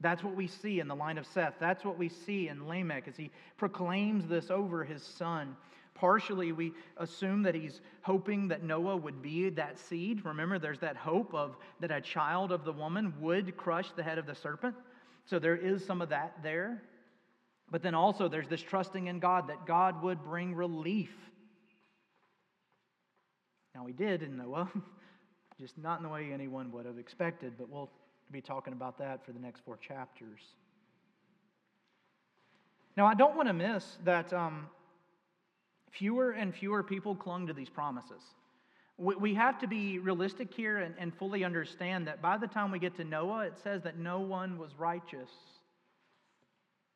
That's 0.01 0.23
what 0.23 0.35
we 0.35 0.47
see 0.47 0.79
in 0.79 0.87
the 0.87 0.95
line 0.95 1.19
of 1.19 1.27
Seth. 1.27 1.53
That's 1.59 1.85
what 1.85 1.99
we 1.99 2.09
see 2.09 2.47
in 2.47 2.67
Lamech 2.67 3.07
as 3.07 3.15
he 3.15 3.29
proclaims 3.55 4.27
this 4.27 4.49
over 4.49 4.83
his 4.83 5.03
son. 5.03 5.55
Partially, 5.95 6.51
we 6.51 6.73
assume 6.97 7.41
that 7.43 7.55
he's 7.55 7.79
hoping 8.01 8.49
that 8.49 8.63
Noah 8.63 8.97
would 8.97 9.21
be 9.21 9.49
that 9.49 9.79
seed. 9.79 10.25
Remember, 10.25 10.59
there's 10.59 10.79
that 10.79 10.97
hope 10.97 11.33
of 11.33 11.55
that 11.79 11.89
a 11.89 12.01
child 12.01 12.51
of 12.51 12.65
the 12.65 12.73
woman 12.73 13.13
would 13.21 13.55
crush 13.55 13.91
the 13.95 14.03
head 14.03 14.17
of 14.17 14.25
the 14.25 14.35
serpent. 14.35 14.75
So 15.25 15.39
there 15.39 15.55
is 15.55 15.85
some 15.85 16.01
of 16.01 16.09
that 16.09 16.37
there. 16.43 16.83
But 17.71 17.81
then 17.81 17.95
also 17.95 18.27
there's 18.27 18.47
this 18.47 18.61
trusting 18.61 19.07
in 19.07 19.19
God 19.19 19.47
that 19.47 19.65
God 19.65 20.03
would 20.03 20.23
bring 20.23 20.53
relief. 20.53 21.15
Now 23.73 23.85
he 23.85 23.93
did 23.93 24.21
in 24.21 24.37
Noah, 24.37 24.69
just 25.59 25.77
not 25.77 25.97
in 25.97 26.03
the 26.03 26.09
way 26.09 26.31
anyone 26.31 26.71
would 26.73 26.85
have 26.85 26.99
expected, 26.99 27.53
but 27.57 27.69
we'll 27.69 27.89
be 28.31 28.41
talking 28.41 28.73
about 28.73 28.97
that 28.97 29.25
for 29.25 29.31
the 29.31 29.39
next 29.39 29.61
four 29.65 29.77
chapters. 29.77 30.41
Now, 32.97 33.05
I 33.05 33.13
don't 33.13 33.35
want 33.35 33.49
to 33.49 33.53
miss 33.53 33.97
that 34.05 34.31
um, 34.31 34.67
fewer 35.97 36.31
and 36.31 36.53
fewer 36.53 36.83
people 36.83 37.15
clung 37.15 37.47
to 37.47 37.53
these 37.53 37.69
promises. 37.69 38.21
We 38.97 39.33
have 39.33 39.59
to 39.59 39.67
be 39.67 39.99
realistic 39.99 40.53
here 40.53 40.77
and, 40.77 41.13
fully 41.15 41.43
understand 41.43 42.07
that 42.07 42.21
by 42.21 42.37
the 42.37 42.47
time 42.47 42.71
we 42.71 42.79
get 42.79 42.95
to 42.95 43.03
Noah, 43.03 43.45
it 43.47 43.57
says 43.61 43.83
that 43.83 43.97
no 43.97 44.19
one 44.21 44.57
was 44.57 44.71
righteous. 44.77 45.29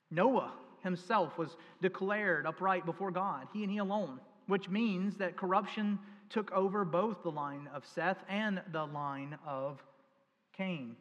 Noah 0.09 0.53
himself 0.81 1.37
was 1.37 1.57
declared 1.81 2.45
upright 2.45 2.85
before 2.85 3.11
God, 3.11 3.47
he 3.53 3.63
and 3.63 3.71
he 3.71 3.79
alone, 3.79 4.19
which 4.47 4.69
means 4.69 5.15
that 5.17 5.35
corruption 5.35 5.99
took 6.29 6.51
over 6.53 6.85
both 6.85 7.21
the 7.21 7.31
line 7.31 7.67
of 7.73 7.85
Seth 7.85 8.23
and 8.29 8.61
the 8.71 8.85
line 8.85 9.37
of 9.45 9.83
Cain. 10.55 10.95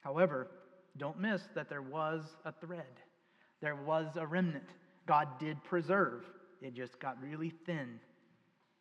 However, 0.00 0.48
don't 0.98 1.18
miss 1.18 1.42
that 1.54 1.70
there 1.70 1.82
was 1.82 2.22
a 2.44 2.52
thread, 2.52 3.00
there 3.62 3.76
was 3.76 4.16
a 4.16 4.26
remnant. 4.26 4.68
God 5.06 5.28
did 5.38 5.62
preserve, 5.64 6.24
it 6.60 6.74
just 6.74 6.98
got 7.00 7.20
really 7.20 7.52
thin 7.66 8.00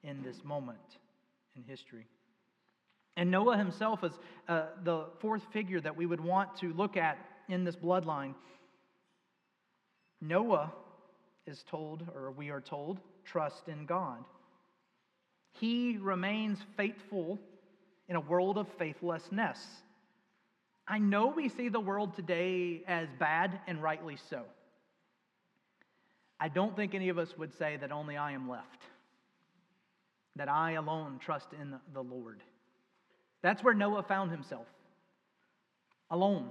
in 0.03 0.23
this 0.23 0.43
moment 0.43 0.79
in 1.55 1.63
history. 1.63 2.07
And 3.17 3.29
Noah 3.29 3.57
himself 3.57 4.03
is 4.03 4.13
uh, 4.47 4.67
the 4.84 5.07
fourth 5.19 5.43
figure 5.51 5.81
that 5.81 5.95
we 5.95 6.05
would 6.05 6.21
want 6.21 6.55
to 6.57 6.73
look 6.73 6.95
at 6.95 7.17
in 7.49 7.63
this 7.63 7.75
bloodline. 7.75 8.34
Noah 10.21 10.71
is 11.45 11.63
told, 11.69 12.07
or 12.15 12.31
we 12.31 12.49
are 12.49 12.62
told, 12.62 12.99
trust 13.25 13.67
in 13.67 13.86
God. 13.86 14.23
He 15.53 15.97
remains 15.97 16.60
faithful 16.77 17.39
in 18.07 18.15
a 18.15 18.21
world 18.21 18.57
of 18.57 18.67
faithlessness. 18.77 19.60
I 20.88 20.99
know 20.99 21.27
we 21.27 21.49
see 21.49 21.69
the 21.69 21.79
world 21.79 22.15
today 22.15 22.84
as 22.88 23.07
bad, 23.19 23.60
and 23.67 23.81
rightly 23.81 24.17
so. 24.29 24.43
I 26.41 26.47
don't 26.47 26.75
think 26.75 26.95
any 26.95 27.10
of 27.10 27.19
us 27.19 27.38
would 27.38 27.56
say 27.60 27.77
that 27.77 27.91
only 27.91 28.17
I 28.17 28.32
am 28.32 28.49
left, 28.49 28.82
that 30.36 30.49
I 30.49 30.71
alone 30.71 31.19
trust 31.23 31.49
in 31.54 31.75
the 31.93 32.01
Lord. 32.01 32.41
That's 33.43 33.63
where 33.63 33.75
Noah 33.75 34.01
found 34.01 34.32
himself, 34.32 34.65
alone 36.10 36.49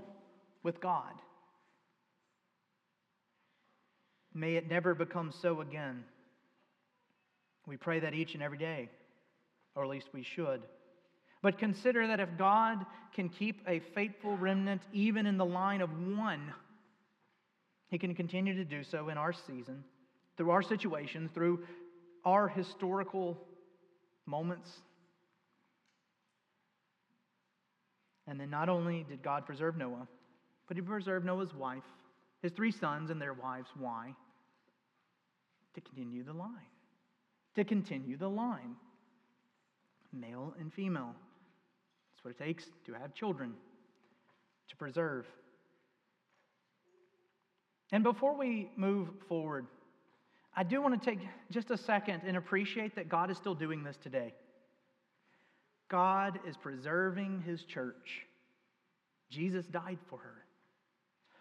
with 0.63 0.81
God. 0.81 1.13
May 4.33 4.55
it 4.55 4.71
never 4.71 4.95
become 4.95 5.33
so 5.43 5.61
again. 5.61 6.05
We 7.67 7.77
pray 7.77 7.99
that 7.99 8.15
each 8.15 8.35
and 8.35 8.45
every 8.45 8.59
day, 8.59 8.89
or 9.75 9.83
at 9.83 9.91
least 9.91 10.07
we 10.13 10.23
should. 10.23 10.63
But 11.43 11.59
consider 11.59 12.07
that 12.07 12.21
if 12.21 12.29
God 12.39 12.87
can 13.13 13.29
keep 13.29 13.61
a 13.67 13.81
faithful 13.93 14.37
remnant 14.37 14.83
even 14.93 15.27
in 15.27 15.37
the 15.37 15.45
line 15.45 15.81
of 15.81 15.91
one, 16.17 16.53
he 17.91 17.99
can 17.99 18.15
continue 18.15 18.55
to 18.55 18.65
do 18.65 18.85
so 18.85 19.09
in 19.09 19.19
our 19.19 19.33
season, 19.33 19.85
through 20.37 20.51
our 20.51 20.63
situations, 20.63 21.31
through 21.35 21.65
our 22.25 22.49
historical 22.49 23.37
moments. 24.27 24.71
And 28.27 28.39
then 28.39 28.49
not 28.49 28.69
only 28.69 29.05
did 29.09 29.23
God 29.23 29.45
preserve 29.45 29.77
Noah, 29.77 30.07
but 30.69 30.77
he 30.77 30.83
preserved 30.83 31.27
Noah's 31.27 31.53
wife, 31.53 31.83
his 32.43 32.53
three 32.53 32.71
sons, 32.71 33.11
and 33.11 33.21
their 33.21 33.35
wives. 33.35 33.69
Why? 33.77 34.15
To 35.75 35.81
continue 35.81 36.23
the 36.23 36.33
line. 36.33 36.51
To 37.57 37.65
continue 37.65 38.17
the 38.17 38.29
line. 38.29 38.77
Male 40.13 40.55
and 40.61 40.73
female. 40.73 41.15
That's 42.13 42.25
what 42.25 42.31
it 42.31 42.39
takes 42.39 42.65
to 42.87 42.93
have 42.93 43.15
children, 43.15 43.55
to 44.69 44.77
preserve 44.77 45.27
and 47.93 48.05
before 48.05 48.37
we 48.37 48.71
move 48.77 49.09
forward, 49.29 49.67
I 50.57 50.63
do 50.63 50.83
want 50.83 51.01
to 51.01 51.11
take 51.11 51.21
just 51.51 51.71
a 51.71 51.77
second 51.77 52.23
and 52.27 52.37
appreciate 52.37 52.95
that 52.97 53.09
God 53.09 53.31
is 53.31 53.37
still 53.37 53.55
doing 53.55 53.83
this 53.83 53.97
today. 53.97 54.35
God 55.89 56.39
is 56.47 56.57
preserving 56.57 57.43
his 57.43 57.65
church. 57.65 58.27
Jesus 59.29 59.67
died 59.67 59.99
for 60.09 60.19
her. 60.19 60.45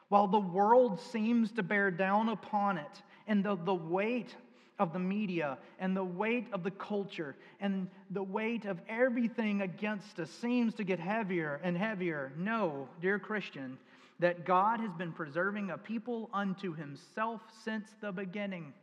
While 0.10 0.28
the 0.28 0.40
world 0.40 1.00
seems 1.12 1.52
to 1.54 1.64
bear 1.64 1.92
down 1.92 2.30
upon 2.30 2.78
it, 2.78 3.04
and 3.28 3.44
the, 3.44 3.56
the 3.56 3.74
weight 3.74 4.36
of 4.80 4.92
the 4.92 5.00
media, 5.00 5.58
and 5.78 5.96
the 5.96 6.04
weight 6.04 6.48
of 6.52 6.64
the 6.64 6.72
culture, 6.72 7.36
and 7.60 7.88
the 8.10 8.24
weight 8.24 8.66
of 8.66 8.80
everything 8.90 9.62
against 9.62 10.20
us 10.20 10.30
seems 10.42 10.74
to 10.76 10.84
get 10.84 11.00
heavier 11.00 11.60
and 11.64 11.78
heavier, 11.78 12.32
no, 12.38 12.88
dear 13.02 13.20
Christian, 13.20 13.78
that 14.20 14.46
God 14.46 14.80
has 14.82 14.92
been 14.94 15.14
preserving 15.14 15.72
a 15.72 15.78
people 15.78 16.30
unto 16.34 16.74
himself 16.74 17.42
since 17.64 17.88
the 18.02 18.12
beginning. 18.12 18.74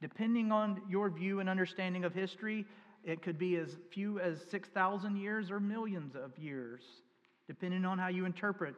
Depending 0.00 0.52
on 0.52 0.80
your 0.88 1.10
view 1.10 1.40
and 1.40 1.48
understanding 1.48 2.04
of 2.04 2.14
history, 2.14 2.64
it 3.04 3.20
could 3.22 3.38
be 3.38 3.56
as 3.56 3.76
few 3.90 4.20
as 4.20 4.40
6,000 4.50 5.16
years 5.16 5.50
or 5.50 5.58
millions 5.58 6.14
of 6.14 6.38
years, 6.38 6.82
depending 7.48 7.84
on 7.84 7.98
how 7.98 8.08
you 8.08 8.24
interpret 8.24 8.74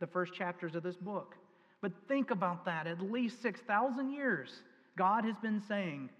the 0.00 0.06
first 0.06 0.34
chapters 0.34 0.74
of 0.74 0.82
this 0.82 0.96
book. 0.96 1.36
But 1.80 1.92
think 2.08 2.30
about 2.30 2.64
that 2.64 2.86
at 2.86 3.00
least 3.00 3.40
6,000 3.42 4.10
years, 4.10 4.62
God 4.96 5.24
has 5.24 5.36
been 5.36 5.60
saying, 5.68 6.10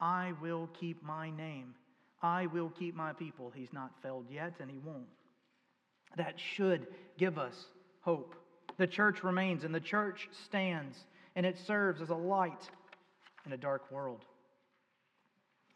I 0.00 0.32
will 0.40 0.68
keep 0.78 1.02
my 1.02 1.30
name. 1.30 1.74
I 2.22 2.46
will 2.46 2.70
keep 2.70 2.94
my 2.94 3.12
people. 3.12 3.52
He's 3.54 3.72
not 3.72 3.90
failed 4.02 4.26
yet, 4.30 4.54
and 4.60 4.70
he 4.70 4.78
won't. 4.78 5.06
That 6.16 6.38
should 6.38 6.86
give 7.16 7.38
us 7.38 7.54
hope. 8.08 8.34
The 8.78 8.86
church 8.86 9.22
remains 9.22 9.64
and 9.64 9.74
the 9.74 9.80
church 9.80 10.30
stands, 10.46 10.96
and 11.36 11.44
it 11.44 11.58
serves 11.66 12.00
as 12.00 12.08
a 12.08 12.14
light 12.14 12.70
in 13.44 13.52
a 13.52 13.56
dark 13.58 13.92
world. 13.92 14.24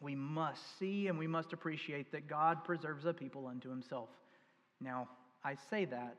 We 0.01 0.15
must 0.15 0.79
see 0.79 1.09
and 1.09 1.19
we 1.19 1.27
must 1.27 1.53
appreciate 1.53 2.11
that 2.11 2.27
God 2.27 2.63
preserves 2.63 3.05
a 3.05 3.13
people 3.13 3.45
unto 3.45 3.69
himself. 3.69 4.09
Now, 4.81 5.09
I 5.45 5.57
say 5.69 5.85
that 5.85 6.17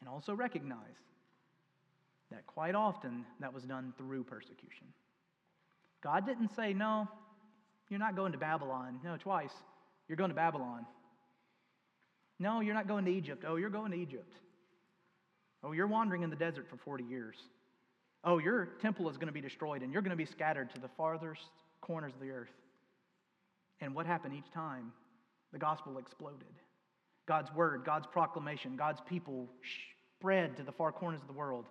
and 0.00 0.08
also 0.08 0.34
recognize 0.34 0.98
that 2.32 2.44
quite 2.48 2.74
often 2.74 3.24
that 3.38 3.54
was 3.54 3.62
done 3.62 3.94
through 3.96 4.24
persecution. 4.24 4.88
God 6.02 6.26
didn't 6.26 6.50
say, 6.56 6.72
No, 6.72 7.06
you're 7.88 8.00
not 8.00 8.16
going 8.16 8.32
to 8.32 8.38
Babylon. 8.38 8.98
No, 9.04 9.16
twice. 9.16 9.54
You're 10.08 10.16
going 10.16 10.30
to 10.30 10.34
Babylon. 10.34 10.86
No, 12.44 12.60
you're 12.60 12.74
not 12.74 12.86
going 12.86 13.06
to 13.06 13.10
Egypt. 13.10 13.42
Oh, 13.48 13.56
you're 13.56 13.70
going 13.70 13.90
to 13.92 13.96
Egypt. 13.96 14.34
Oh, 15.62 15.72
you're 15.72 15.86
wandering 15.86 16.24
in 16.24 16.28
the 16.28 16.36
desert 16.36 16.66
for 16.68 16.76
40 16.76 17.02
years. 17.02 17.36
Oh, 18.22 18.36
your 18.36 18.66
temple 18.82 19.08
is 19.08 19.16
going 19.16 19.28
to 19.28 19.32
be 19.32 19.40
destroyed 19.40 19.80
and 19.80 19.90
you're 19.90 20.02
going 20.02 20.10
to 20.10 20.16
be 20.16 20.26
scattered 20.26 20.68
to 20.74 20.78
the 20.78 20.90
farthest 20.94 21.40
corners 21.80 22.12
of 22.12 22.20
the 22.20 22.28
earth. 22.28 22.52
And 23.80 23.94
what 23.94 24.04
happened 24.04 24.34
each 24.34 24.50
time? 24.52 24.92
The 25.54 25.58
gospel 25.58 25.96
exploded. 25.96 26.52
God's 27.24 27.50
word, 27.54 27.82
God's 27.82 28.06
proclamation, 28.06 28.76
God's 28.76 29.00
people 29.08 29.48
spread 30.18 30.58
to 30.58 30.64
the 30.64 30.72
far 30.72 30.92
corners 30.92 31.22
of 31.22 31.26
the 31.28 31.32
world. 31.32 31.64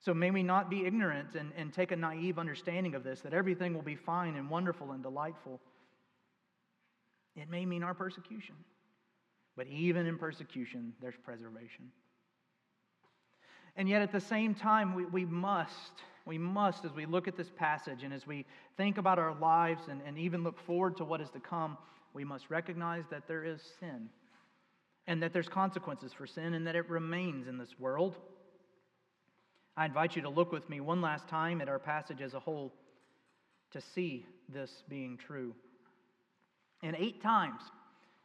So 0.00 0.14
may 0.14 0.30
we 0.30 0.44
not 0.44 0.70
be 0.70 0.86
ignorant 0.86 1.34
and, 1.34 1.50
and 1.56 1.72
take 1.72 1.90
a 1.90 1.96
naive 1.96 2.38
understanding 2.38 2.94
of 2.94 3.02
this, 3.02 3.22
that 3.22 3.34
everything 3.34 3.74
will 3.74 3.82
be 3.82 3.96
fine 3.96 4.36
and 4.36 4.48
wonderful 4.48 4.92
and 4.92 5.02
delightful. 5.02 5.60
It 7.34 7.50
may 7.50 7.66
mean 7.66 7.82
our 7.82 7.94
persecution. 7.94 8.54
But 9.60 9.66
even 9.66 10.06
in 10.06 10.16
persecution, 10.16 10.94
there's 11.02 11.16
preservation. 11.22 11.90
And 13.76 13.90
yet, 13.90 14.00
at 14.00 14.10
the 14.10 14.18
same 14.18 14.54
time, 14.54 14.94
we, 14.94 15.04
we 15.04 15.26
must, 15.26 16.00
we 16.24 16.38
must, 16.38 16.86
as 16.86 16.94
we 16.94 17.04
look 17.04 17.28
at 17.28 17.36
this 17.36 17.50
passage 17.54 18.02
and 18.02 18.10
as 18.14 18.26
we 18.26 18.46
think 18.78 18.96
about 18.96 19.18
our 19.18 19.34
lives 19.34 19.82
and, 19.90 20.00
and 20.06 20.16
even 20.16 20.42
look 20.44 20.58
forward 20.60 20.96
to 20.96 21.04
what 21.04 21.20
is 21.20 21.28
to 21.32 21.40
come, 21.40 21.76
we 22.14 22.24
must 22.24 22.48
recognize 22.48 23.04
that 23.10 23.28
there 23.28 23.44
is 23.44 23.60
sin 23.78 24.08
and 25.06 25.22
that 25.22 25.34
there's 25.34 25.46
consequences 25.46 26.10
for 26.10 26.26
sin 26.26 26.54
and 26.54 26.66
that 26.66 26.74
it 26.74 26.88
remains 26.88 27.46
in 27.46 27.58
this 27.58 27.78
world. 27.78 28.16
I 29.76 29.84
invite 29.84 30.16
you 30.16 30.22
to 30.22 30.30
look 30.30 30.52
with 30.52 30.70
me 30.70 30.80
one 30.80 31.02
last 31.02 31.28
time 31.28 31.60
at 31.60 31.68
our 31.68 31.78
passage 31.78 32.22
as 32.22 32.32
a 32.32 32.40
whole 32.40 32.72
to 33.72 33.82
see 33.82 34.24
this 34.48 34.84
being 34.88 35.18
true. 35.18 35.54
And 36.82 36.96
eight 36.98 37.22
times, 37.22 37.60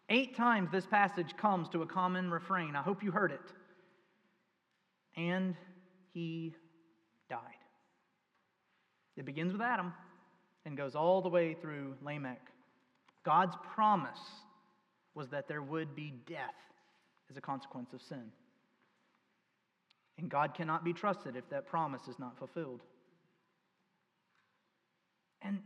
Eight 0.10 0.36
times 0.36 0.70
this 0.72 0.86
passage 0.86 1.36
comes 1.38 1.68
to 1.70 1.82
a 1.82 1.86
common 1.86 2.30
refrain. 2.30 2.76
I 2.76 2.82
hope 2.82 3.02
you 3.02 3.12
heard 3.12 3.32
it. 3.32 3.40
And 5.18 5.56
he 6.14 6.54
died. 7.30 7.40
It 9.18 9.26
begins 9.26 9.52
with 9.52 9.62
Adam 9.62 9.94
and 10.66 10.78
goes 10.78 10.96
all 10.96 11.22
the 11.22 11.30
way 11.30 11.56
through 11.60 11.96
Lamech. 12.04 12.42
God's 13.24 13.56
promise 13.74 14.20
was 15.16 15.30
that 15.30 15.48
there 15.48 15.62
would 15.62 15.96
be 15.96 16.14
death 16.28 16.54
as 17.30 17.38
a 17.38 17.42
consequence 17.42 17.94
of 17.94 18.02
sin. 18.02 18.32
And 20.18 20.30
God 20.30 20.54
cannot 20.54 20.84
be 20.84 20.94
trusted 20.94 21.36
if 21.36 21.50
that 21.50 21.68
promise 21.68 22.08
is 22.08 22.20
not 22.20 22.38
fulfilled. 22.38 22.82
And 25.42 25.60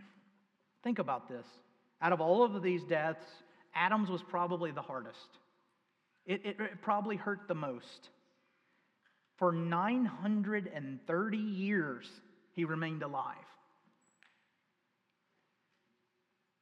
think 0.84 1.00
about 1.00 1.28
this. 1.28 1.46
Out 2.02 2.14
of 2.14 2.22
all 2.22 2.44
of 2.44 2.62
these 2.64 2.84
deaths, 2.84 3.26
Adam's 3.76 4.10
was 4.10 4.24
probably 4.24 4.72
the 4.72 4.82
hardest. 4.82 5.38
It, 6.26 6.42
it, 6.46 6.60
it 6.60 6.82
probably 6.82 7.16
hurt 7.16 7.48
the 7.48 7.56
most. 7.56 8.10
For 9.38 9.52
930 9.52 11.38
years, 11.38 12.10
he 12.54 12.66
remained 12.66 13.04
alive. 13.04 13.36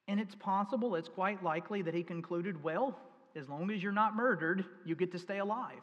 And 0.08 0.20
it's 0.20 0.36
possible, 0.36 0.96
it's 0.96 1.10
quite 1.10 1.44
likely 1.44 1.82
that 1.82 1.94
he 1.94 2.04
concluded, 2.04 2.64
well, 2.64 2.98
as 3.36 3.50
long 3.50 3.70
as 3.72 3.84
you're 3.84 3.92
not 3.92 4.16
murdered, 4.16 4.64
you 4.86 4.96
get 4.96 5.12
to 5.12 5.20
stay 5.20 5.40
alive. 5.40 5.82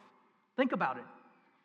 Think 0.57 0.71
about 0.71 0.97
it. 0.97 1.03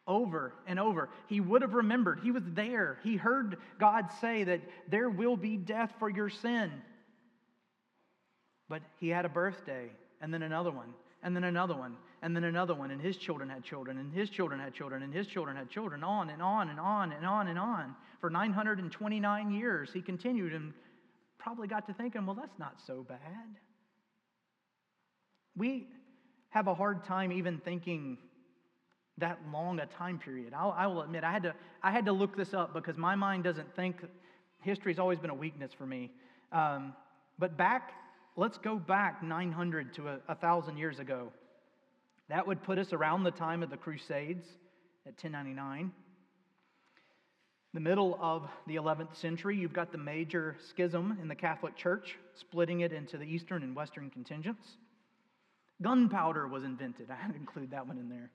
Over 0.07 0.53
and 0.66 0.79
over. 0.79 1.09
He 1.29 1.40
would 1.40 1.62
have 1.62 1.75
remembered. 1.75 2.20
He 2.23 2.33
was 2.33 2.42
there. 2.49 2.99
He 3.03 3.16
heard 3.16 3.57
God 3.79 4.07
say 4.20 4.44
that 4.44 4.61
there 4.88 5.09
will 5.09 5.37
be 5.37 5.57
death 5.57 5.92
for 5.99 6.11
your 6.11 6.29
sin. 6.29 6.70
But 8.71 8.83
he 9.01 9.09
had 9.09 9.25
a 9.25 9.29
birthday, 9.29 9.91
and 10.23 10.33
then 10.33 10.43
another 10.43 10.71
one, 10.71 10.95
and 11.25 11.35
then 11.35 11.43
another 11.43 11.75
one, 11.75 11.97
and 12.23 12.37
then 12.37 12.45
another 12.45 12.73
one, 12.73 12.93
and 12.93 13.01
his 13.01 13.17
children 13.17 13.51
had 13.51 13.65
children, 13.65 13.99
and 13.99 14.15
his 14.15 14.31
children 14.31 14.61
had 14.61 14.73
children, 14.73 15.03
and 15.03 15.13
his 15.13 15.27
children 15.27 15.57
had 15.57 15.69
children, 15.69 16.05
on 16.05 16.31
and 16.31 16.41
on 16.41 16.71
and 16.71 16.79
on 16.79 17.11
and 17.11 17.27
on 17.27 17.49
and 17.49 17.59
on. 17.59 17.97
For 18.21 18.31
929 18.31 19.51
years, 19.51 19.91
he 19.93 20.01
continued 20.01 20.55
and 20.55 20.73
probably 21.37 21.67
got 21.67 21.87
to 21.89 21.95
thinking, 21.95 22.25
well, 22.25 22.37
that's 22.37 22.59
not 22.61 22.77
so 22.87 23.03
bad. 23.03 23.19
We 25.57 25.89
have 26.51 26.69
a 26.69 26.75
hard 26.75 27.05
time 27.05 27.33
even 27.33 27.59
thinking 27.59 28.19
that 29.19 29.41
long 29.53 29.81
a 29.81 29.87
time 29.87 30.19
period. 30.19 30.53
I'll, 30.55 30.75
I 30.79 30.87
will 30.87 31.03
admit, 31.03 31.25
I 31.25 31.33
had, 31.33 31.43
to, 31.43 31.55
I 31.83 31.91
had 31.91 32.05
to 32.05 32.13
look 32.13 32.37
this 32.37 32.55
up 32.55 32.73
because 32.73 32.97
my 32.97 33.17
mind 33.17 33.43
doesn't 33.43 33.75
think, 33.75 33.97
history's 34.63 35.01
always 35.01 35.19
been 35.19 35.31
a 35.31 35.35
weakness 35.35 35.73
for 35.77 35.87
me. 35.87 36.13
Um, 36.53 36.95
but 37.39 37.57
back, 37.57 37.93
let's 38.37 38.59
go 38.59 38.77
back 38.77 39.23
900 39.23 39.95
to 39.95 40.09
a, 40.09 40.19
1,000 40.27 40.77
years 40.77 40.99
ago. 40.99 41.33
That 42.29 42.47
would 42.47 42.62
put 42.62 42.79
us 42.79 42.93
around 42.93 43.25
the 43.25 43.31
time 43.31 43.62
of 43.62 43.71
the 43.71 43.77
Crusades 43.77 44.47
at 45.07 45.12
1099 45.12 45.93
the 47.73 47.81
middle 47.81 48.19
of 48.21 48.49
the 48.66 48.77
11th 48.77 49.14
century, 49.14 49.57
you've 49.57 49.73
got 49.73 49.93
the 49.93 49.99
major 49.99 50.57
schism 50.69 51.19
in 51.23 51.29
the 51.29 51.35
Catholic 51.35 51.77
Church, 51.77 52.16
splitting 52.35 52.81
it 52.81 52.93
into 52.93 53.16
the 53.16 53.25
Eastern 53.25 53.62
and 53.62 53.77
Western 53.77 54.11
contingents. 54.11 54.66
Gunpowder 55.81 56.49
was 56.49 56.64
invented. 56.64 57.11
I 57.11 57.14
had 57.14 57.33
to 57.33 57.38
include 57.38 57.71
that 57.71 57.87
one 57.87 57.99
in 57.99 58.09
there. 58.09 58.31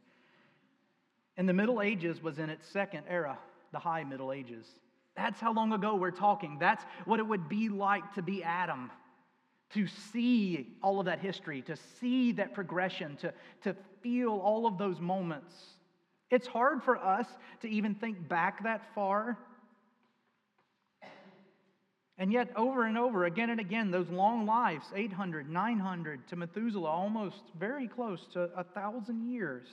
And 1.37 1.49
the 1.49 1.53
Middle 1.53 1.81
Ages 1.81 2.23
was 2.23 2.39
in 2.39 2.49
its 2.49 2.65
second 2.69 3.03
era, 3.09 3.37
the 3.73 3.79
High 3.79 4.05
Middle 4.05 4.31
Ages. 4.31 4.65
That's 5.17 5.39
how 5.39 5.53
long 5.53 5.73
ago 5.73 5.95
we're 5.95 6.11
talking. 6.11 6.57
That's 6.57 6.83
what 7.03 7.19
it 7.19 7.27
would 7.27 7.49
be 7.49 7.67
like 7.67 8.13
to 8.13 8.21
be 8.21 8.41
Adam, 8.41 8.89
to 9.73 9.87
see 9.87 10.75
all 10.81 10.99
of 10.99 11.05
that 11.05 11.19
history, 11.19 11.61
to 11.63 11.75
see 11.99 12.31
that 12.33 12.53
progression, 12.53 13.17
to, 13.17 13.33
to 13.63 13.75
feel 14.01 14.31
all 14.31 14.67
of 14.67 14.77
those 14.77 14.99
moments. 14.99 15.53
It's 16.29 16.47
hard 16.47 16.83
for 16.83 16.97
us 16.97 17.27
to 17.61 17.69
even 17.69 17.95
think 17.95 18.27
back 18.27 18.63
that 18.63 18.93
far. 18.93 19.37
And 22.17 22.31
yet, 22.31 22.49
over 22.55 22.85
and 22.85 22.97
over, 22.97 23.25
again 23.25 23.49
and 23.49 23.59
again, 23.59 23.91
those 23.91 24.09
long 24.09 24.45
lives 24.45 24.87
800, 24.95 25.49
900 25.49 26.27
to 26.29 26.35
Methuselah, 26.37 26.89
almost 26.89 27.41
very 27.59 27.87
close 27.87 28.25
to 28.33 28.49
a 28.55 28.63
thousand 28.63 29.29
years. 29.29 29.67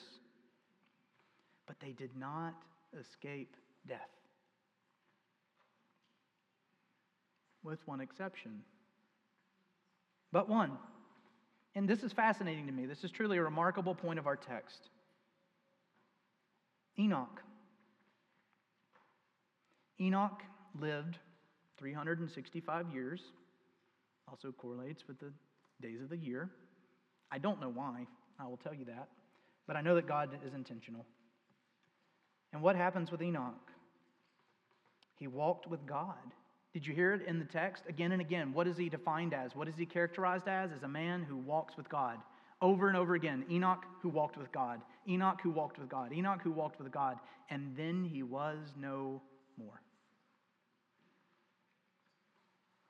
But 1.67 1.77
they 1.79 1.93
did 1.93 2.11
not 2.19 2.55
escape 2.99 3.55
death. 3.87 4.01
With 7.63 7.79
one 7.87 8.01
exception. 8.01 8.63
But 10.33 10.49
one. 10.49 10.73
And 11.75 11.89
this 11.89 12.03
is 12.03 12.13
fascinating 12.13 12.67
to 12.67 12.73
me. 12.73 12.87
This 12.87 13.05
is 13.05 13.11
truly 13.11 13.39
a 13.39 13.43
remarkable 13.43 13.95
point 13.95 14.19
of 14.19 14.27
our 14.27 14.37
text. 14.37 14.89
Enoch. 16.99 17.43
Enoch 20.01 20.43
lived 20.79 21.19
365 21.79 22.87
years, 22.93 23.21
also 24.29 24.53
correlates 24.53 25.05
with 25.07 25.19
the 25.19 25.33
days 25.81 26.01
of 26.03 26.09
the 26.11 26.17
year. 26.17 26.51
I 27.31 27.39
don't 27.39 27.61
know 27.61 27.71
why, 27.71 28.07
I 28.39 28.47
will 28.47 28.59
tell 28.59 28.75
you 28.75 28.85
that, 28.87 29.09
but 29.67 29.77
I 29.77 29.81
know 29.81 29.95
that 29.95 30.07
God 30.07 30.31
is 30.47 30.55
intentional. 30.55 31.07
And 32.53 32.61
what 32.61 32.77
happens 32.77 33.11
with 33.11 33.23
Enoch? 33.23 33.71
He 35.17 35.27
walked 35.27 35.67
with 35.67 35.87
God. 35.87 36.17
Did 36.73 36.87
you 36.87 36.95
hear 36.95 37.13
it 37.13 37.27
in 37.27 37.39
the 37.39 37.45
text 37.45 37.85
again 37.89 38.13
and 38.13 38.21
again? 38.21 38.53
What 38.53 38.67
is 38.67 38.77
he 38.77 38.89
defined 38.89 39.35
as? 39.35 39.55
What 39.55 39.69
is 39.69 39.75
he 39.77 39.85
characterized 39.85 40.49
as? 40.49 40.71
As 40.73 40.83
a 40.83 40.89
man 40.89 41.23
who 41.23 41.37
walks 41.37 41.77
with 41.77 41.89
God 41.89 42.19
over 42.63 42.89
and 42.89 42.97
over 42.97 43.15
again 43.15 43.45
Enoch 43.51 43.85
who 44.01 44.09
walked 44.09 44.39
with 44.39 44.51
God, 44.53 44.81
Enoch 45.07 45.41
who 45.43 45.51
walked 45.51 45.79
with 45.79 45.89
God, 45.89 46.13
Enoch 46.13 46.41
who 46.43 46.53
walked 46.53 46.81
with 46.81 46.91
God, 46.91 47.19
and 47.51 47.77
then 47.77 48.05
he 48.05 48.23
was 48.23 48.59
no 48.79 49.21
more. 49.59 49.83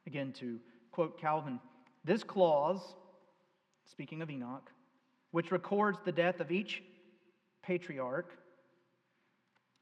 Again, 0.06 0.32
to 0.34 0.60
quote 0.92 1.18
Calvin, 1.18 1.58
this 2.04 2.22
clause, 2.22 2.80
speaking 3.90 4.20
of 4.20 4.30
Enoch, 4.30 4.70
which 5.30 5.50
records 5.50 5.98
the 6.04 6.12
death 6.12 6.40
of 6.40 6.52
each 6.52 6.82
patriarch, 7.62 8.30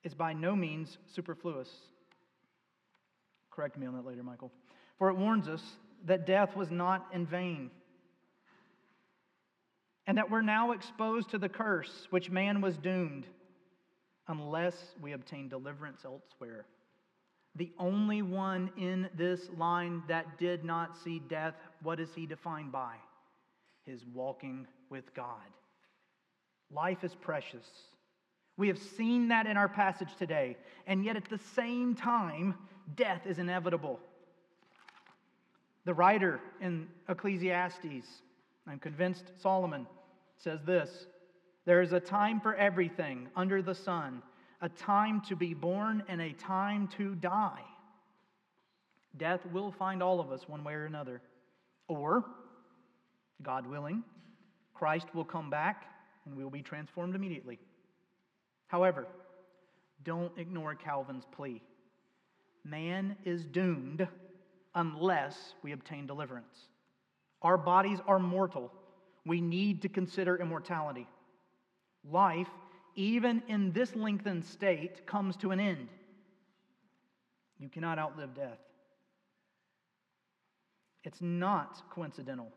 is 0.05 0.15
by 0.15 0.33
no 0.33 0.55
means 0.55 0.99
superfluous. 1.13 1.69
Correct 3.51 3.77
me 3.77 3.87
on 3.87 3.95
that 3.95 4.07
later, 4.07 4.23
Michael. 4.23 4.53
For 4.99 5.11
it 5.11 5.17
warns 5.17 5.49
us 5.49 5.63
that 6.07 6.27
death 6.27 6.57
was 6.57 6.71
not 6.71 7.07
in 7.13 7.27
vain 7.27 7.71
and 10.11 10.19
that 10.19 10.29
we're 10.29 10.43
now 10.43 10.73
exposed 10.73 11.31
to 11.31 11.39
the 11.39 11.49
curse 11.49 12.09
which 12.11 12.31
man 12.31 12.61
was 12.61 12.77
doomed 12.77 13.27
unless 14.27 14.75
we 15.01 15.13
obtain 15.13 15.49
deliverance 15.49 16.01
elsewhere. 16.05 16.67
The 17.55 17.71
only 17.79 18.21
one 18.21 18.71
in 18.77 19.09
this 19.17 19.41
line 19.57 20.03
that 20.09 20.37
did 20.37 20.65
not 20.65 20.97
see 20.97 21.21
death, 21.29 21.55
what 21.85 22.01
is 22.01 22.09
he 22.13 22.27
defined 22.27 22.73
by? 22.73 22.95
His 23.87 24.05
walking 24.13 24.67
with 24.89 25.15
God. 25.15 25.37
Life 26.73 27.05
is 27.05 27.15
precious. 27.15 27.67
We 28.57 28.67
have 28.67 28.79
seen 28.79 29.29
that 29.29 29.47
in 29.47 29.57
our 29.57 29.69
passage 29.69 30.17
today, 30.19 30.57
and 30.89 31.05
yet 31.05 31.17
at 31.17 31.29
the 31.31 31.41
same 31.55 31.95
time, 31.95 32.57
death 32.97 33.27
is 33.27 33.39
inevitable. 33.39 34.01
The 35.85 35.95
writer 35.95 36.41
in 36.61 36.89
Ecclesiastes, 37.09 38.23
I'm 38.67 38.79
convinced 38.79 39.33
Solomon, 39.41 39.87
says 40.37 40.61
this 40.65 41.07
There 41.65 41.81
is 41.81 41.93
a 41.93 42.01
time 42.01 42.41
for 42.41 42.55
everything 42.55 43.29
under 43.35 43.63
the 43.63 43.75
sun, 43.75 44.23
a 44.61 44.69
time 44.69 45.23
to 45.23 45.37
be 45.37 45.55
born 45.55 46.03
and 46.09 46.21
a 46.21 46.33
time 46.33 46.89
to 46.99 47.15
die. 47.17 47.63
Death 49.17 49.41
will 49.53 49.73
find 49.73 50.03
all 50.03 50.21
of 50.21 50.31
us 50.31 50.49
one 50.49 50.63
way 50.63 50.75
or 50.75 50.85
another. 50.85 51.21
Or, 51.89 52.25
God 53.43 53.67
willing, 53.67 54.05
Christ 54.75 55.09
will 55.15 55.25
come 55.25 55.51
back 55.51 55.87
and 56.25 56.37
we 56.37 56.45
will 56.45 56.51
be 56.51 56.63
transformed 56.63 57.15
immediately. 57.15 57.59
However, 58.69 59.07
don't 60.05 60.33
ignore 60.39 60.75
Calvin's 60.75 61.25
plea. 61.33 61.61
Man 62.65 63.17
is 63.25 63.45
doomed 63.45 64.07
unless 64.75 65.55
we 65.63 65.73
obtain 65.73 66.07
deliverance. 66.07 66.69
Our 67.43 67.57
bodies 67.57 67.99
are 68.07 68.19
mortal 68.19 68.73
we 69.27 69.41
need 69.41 69.83
to 69.83 69.89
consider 69.89 70.37
immortality. 70.37 71.07
Life, 72.09 72.49
even 72.95 73.43
in 73.49 73.73
this 73.73 73.95
lengthened 73.95 74.45
state, 74.45 75.07
comes 75.07 75.37
to 75.39 75.51
an 75.51 75.61
end. 75.61 75.89
You 77.59 77.69
cannot 77.69 77.99
outlive 77.99 78.35
death. 78.35 78.59
It's 81.05 81.21
not 81.21 81.83
coincidental 81.91 82.49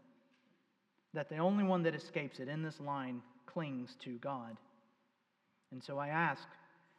that 1.14 1.30
the 1.30 1.38
only 1.38 1.64
one 1.64 1.84
that 1.84 1.96
escapes 1.96 2.40
it 2.40 2.48
in 2.48 2.64
this 2.64 2.80
line 2.80 3.22
clings 3.46 3.96
to 4.04 4.18
God. 4.18 4.58
And 5.72 5.84
so 5.84 5.98
I 5.98 6.08
ask, 6.08 6.48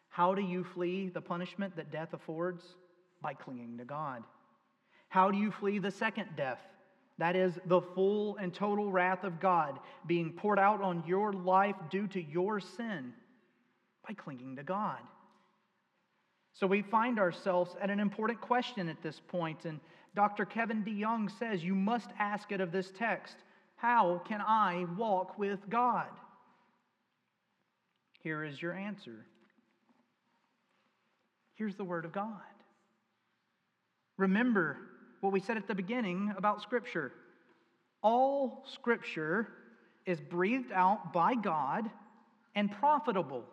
how 0.08 0.34
do 0.34 0.42
you 0.42 0.62
flee 0.62 1.08
the 1.08 1.20
punishment 1.20 1.74
that 1.76 1.90
death 1.90 2.12
affords? 2.12 2.62
By 3.24 3.32
clinging 3.32 3.78
to 3.78 3.86
God. 3.86 4.22
How 5.08 5.30
do 5.30 5.38
you 5.38 5.50
flee 5.50 5.78
the 5.78 5.90
second 5.90 6.28
death? 6.36 6.58
That 7.16 7.36
is 7.36 7.58
the 7.64 7.80
full 7.80 8.36
and 8.36 8.52
total 8.52 8.92
wrath 8.92 9.24
of 9.24 9.40
God 9.40 9.78
being 10.06 10.32
poured 10.32 10.58
out 10.58 10.82
on 10.82 11.02
your 11.06 11.32
life 11.32 11.76
due 11.90 12.06
to 12.08 12.22
your 12.22 12.60
sin 12.60 13.14
by 14.06 14.12
clinging 14.12 14.56
to 14.56 14.62
God. 14.62 14.98
So 16.52 16.66
we 16.66 16.82
find 16.82 17.18
ourselves 17.18 17.74
at 17.80 17.88
an 17.88 17.98
important 17.98 18.42
question 18.42 18.90
at 18.90 19.02
this 19.02 19.22
point, 19.26 19.64
and 19.64 19.80
Dr. 20.14 20.44
Kevin 20.44 20.84
DeYoung 20.84 21.30
says 21.38 21.64
you 21.64 21.74
must 21.74 22.10
ask 22.18 22.52
it 22.52 22.60
of 22.60 22.72
this 22.72 22.92
text 22.96 23.36
How 23.76 24.20
can 24.28 24.42
I 24.42 24.84
walk 24.98 25.38
with 25.38 25.60
God? 25.70 26.10
Here 28.20 28.44
is 28.44 28.60
your 28.60 28.74
answer. 28.74 29.24
Here's 31.54 31.76
the 31.76 31.84
Word 31.84 32.04
of 32.04 32.12
God. 32.12 32.42
Remember 34.16 34.78
what 35.20 35.32
we 35.32 35.40
said 35.40 35.56
at 35.56 35.66
the 35.66 35.74
beginning 35.74 36.32
about 36.36 36.62
Scripture. 36.62 37.12
All 38.02 38.64
Scripture 38.72 39.48
is 40.06 40.20
breathed 40.20 40.72
out 40.72 41.12
by 41.12 41.34
God 41.34 41.90
and 42.54 42.70
profitable 42.70 43.44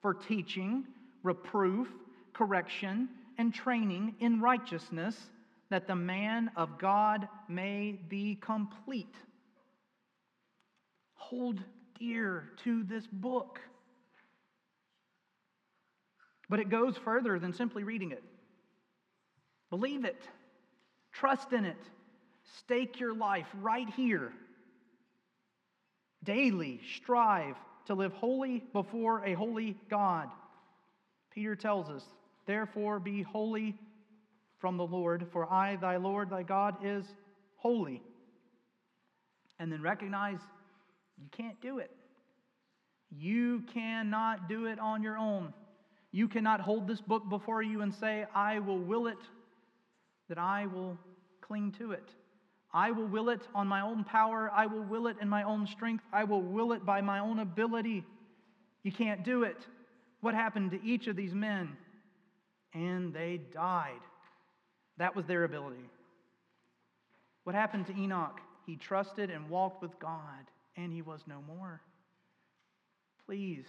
for 0.00 0.14
teaching, 0.14 0.84
reproof, 1.22 1.88
correction, 2.32 3.08
and 3.38 3.52
training 3.54 4.14
in 4.20 4.40
righteousness, 4.40 5.16
that 5.68 5.86
the 5.86 5.94
man 5.94 6.50
of 6.56 6.78
God 6.78 7.28
may 7.48 7.98
be 8.08 8.36
complete. 8.40 9.14
Hold 11.14 11.60
dear 11.98 12.50
to 12.64 12.82
this 12.82 13.06
book. 13.06 13.60
But 16.48 16.58
it 16.58 16.68
goes 16.68 16.96
further 16.96 17.38
than 17.38 17.52
simply 17.52 17.84
reading 17.84 18.10
it. 18.10 18.24
Believe 19.70 20.04
it, 20.04 20.22
trust 21.12 21.52
in 21.52 21.64
it, 21.64 21.78
stake 22.58 22.98
your 23.00 23.14
life 23.14 23.46
right 23.60 23.88
here. 23.90 24.32
Daily 26.24 26.80
strive 26.96 27.56
to 27.86 27.94
live 27.94 28.12
holy 28.12 28.62
before 28.72 29.24
a 29.24 29.34
holy 29.34 29.76
God. 29.88 30.28
Peter 31.32 31.56
tells 31.56 31.88
us, 31.88 32.04
Therefore 32.46 32.98
be 32.98 33.22
holy 33.22 33.76
from 34.58 34.76
the 34.76 34.86
Lord, 34.86 35.26
for 35.32 35.50
I, 35.50 35.76
thy 35.76 35.96
Lord, 35.96 36.30
thy 36.30 36.42
God, 36.42 36.76
is 36.84 37.04
holy. 37.56 38.02
And 39.58 39.70
then 39.70 39.82
recognize 39.82 40.40
you 41.18 41.28
can't 41.30 41.60
do 41.60 41.78
it. 41.78 41.90
You 43.10 43.62
cannot 43.72 44.48
do 44.48 44.66
it 44.66 44.78
on 44.78 45.02
your 45.02 45.16
own. 45.16 45.52
You 46.12 46.28
cannot 46.28 46.60
hold 46.60 46.86
this 46.86 47.00
book 47.00 47.28
before 47.28 47.62
you 47.62 47.82
and 47.82 47.94
say, 47.94 48.26
I 48.34 48.58
will 48.58 48.78
will 48.78 49.06
it, 49.06 49.18
that 50.30 50.38
I 50.38 50.66
will 50.66 50.96
cling 51.42 51.72
to 51.72 51.92
it. 51.92 52.08
I 52.72 52.92
will 52.92 53.06
will 53.06 53.28
it 53.28 53.42
on 53.54 53.66
my 53.66 53.80
own 53.82 54.04
power. 54.04 54.50
I 54.54 54.66
will 54.66 54.84
will 54.84 55.08
it 55.08 55.16
in 55.20 55.28
my 55.28 55.42
own 55.42 55.66
strength. 55.66 56.04
I 56.12 56.24
will 56.24 56.40
will 56.40 56.72
it 56.72 56.86
by 56.86 57.00
my 57.00 57.18
own 57.18 57.40
ability. 57.40 58.04
You 58.84 58.92
can't 58.92 59.24
do 59.24 59.42
it. 59.42 59.66
What 60.20 60.34
happened 60.34 60.70
to 60.70 60.82
each 60.82 61.08
of 61.08 61.16
these 61.16 61.34
men? 61.34 61.76
And 62.72 63.12
they 63.12 63.40
died. 63.52 64.00
That 64.98 65.16
was 65.16 65.26
their 65.26 65.42
ability. 65.44 65.90
What 67.42 67.56
happened 67.56 67.86
to 67.88 67.96
Enoch? 67.96 68.40
He 68.66 68.76
trusted 68.76 69.30
and 69.30 69.50
walked 69.50 69.82
with 69.82 69.98
God, 69.98 70.46
and 70.76 70.92
he 70.92 71.02
was 71.02 71.22
no 71.26 71.42
more. 71.48 71.80
Please 73.26 73.66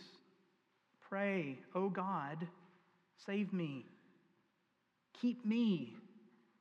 pray, 1.10 1.58
oh 1.74 1.90
God, 1.90 2.48
save 3.26 3.52
me, 3.52 3.86
keep 5.20 5.44
me, 5.46 5.96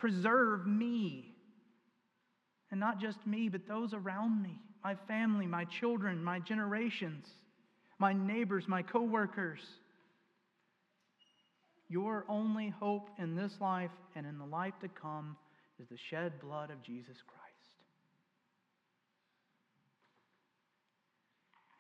preserve 0.01 0.66
me. 0.66 1.34
And 2.70 2.80
not 2.80 3.01
just 3.01 3.24
me, 3.26 3.48
but 3.48 3.68
those 3.68 3.92
around 3.94 4.42
me, 4.42 4.59
my 4.82 4.96
family, 5.07 5.46
my 5.46 5.64
children, 5.64 6.22
my 6.22 6.38
generations, 6.38 7.26
my 7.98 8.12
neighbors, 8.12 8.64
my 8.66 8.82
coworkers. 8.82 9.61
Your 11.88 12.24
only 12.28 12.68
hope 12.68 13.11
in 13.18 13.34
this 13.34 13.53
life 13.61 13.90
and 14.14 14.24
in 14.24 14.38
the 14.38 14.44
life 14.44 14.74
to 14.80 14.88
come 14.88 15.36
is 15.80 15.88
the 15.88 15.98
shed 16.09 16.40
blood 16.40 16.70
of 16.70 16.82
Jesus 16.82 17.16
Christ. 17.26 17.40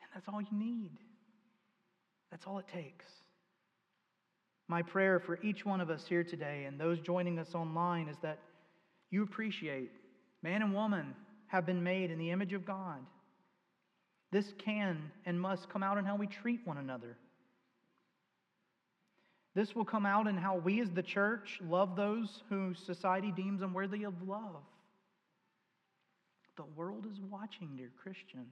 And 0.02 0.10
that's 0.14 0.26
all 0.28 0.40
you 0.40 0.58
need. 0.58 0.90
That's 2.30 2.44
all 2.46 2.58
it 2.58 2.66
takes. 2.72 3.04
My 4.70 4.82
prayer 4.82 5.18
for 5.18 5.40
each 5.42 5.66
one 5.66 5.80
of 5.80 5.90
us 5.90 6.06
here 6.06 6.22
today 6.22 6.62
and 6.68 6.78
those 6.78 7.00
joining 7.00 7.40
us 7.40 7.56
online 7.56 8.06
is 8.06 8.16
that 8.22 8.38
you 9.10 9.24
appreciate 9.24 9.90
man 10.44 10.62
and 10.62 10.72
woman 10.72 11.12
have 11.48 11.66
been 11.66 11.82
made 11.82 12.12
in 12.12 12.20
the 12.20 12.30
image 12.30 12.52
of 12.52 12.64
God. 12.64 13.00
This 14.30 14.54
can 14.58 15.10
and 15.26 15.40
must 15.40 15.68
come 15.70 15.82
out 15.82 15.98
in 15.98 16.04
how 16.04 16.14
we 16.14 16.28
treat 16.28 16.64
one 16.64 16.78
another. 16.78 17.16
This 19.56 19.74
will 19.74 19.84
come 19.84 20.06
out 20.06 20.28
in 20.28 20.36
how 20.36 20.54
we 20.58 20.80
as 20.80 20.90
the 20.90 21.02
church 21.02 21.58
love 21.68 21.96
those 21.96 22.44
who 22.48 22.72
society 22.74 23.32
deems 23.32 23.62
unworthy 23.62 24.04
of 24.04 24.14
love. 24.22 24.62
The 26.56 26.62
world 26.76 27.06
is 27.10 27.18
watching, 27.28 27.70
dear 27.76 27.90
Christian. 28.00 28.46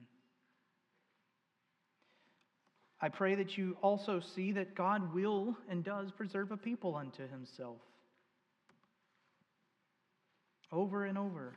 I 3.01 3.09
pray 3.09 3.35
that 3.35 3.57
you 3.57 3.77
also 3.81 4.19
see 4.19 4.51
that 4.53 4.75
God 4.75 5.13
will 5.13 5.55
and 5.69 5.83
does 5.83 6.11
preserve 6.11 6.51
a 6.51 6.57
people 6.57 6.95
unto 6.95 7.27
himself. 7.29 7.77
Over 10.71 11.05
and 11.05 11.17
over, 11.17 11.55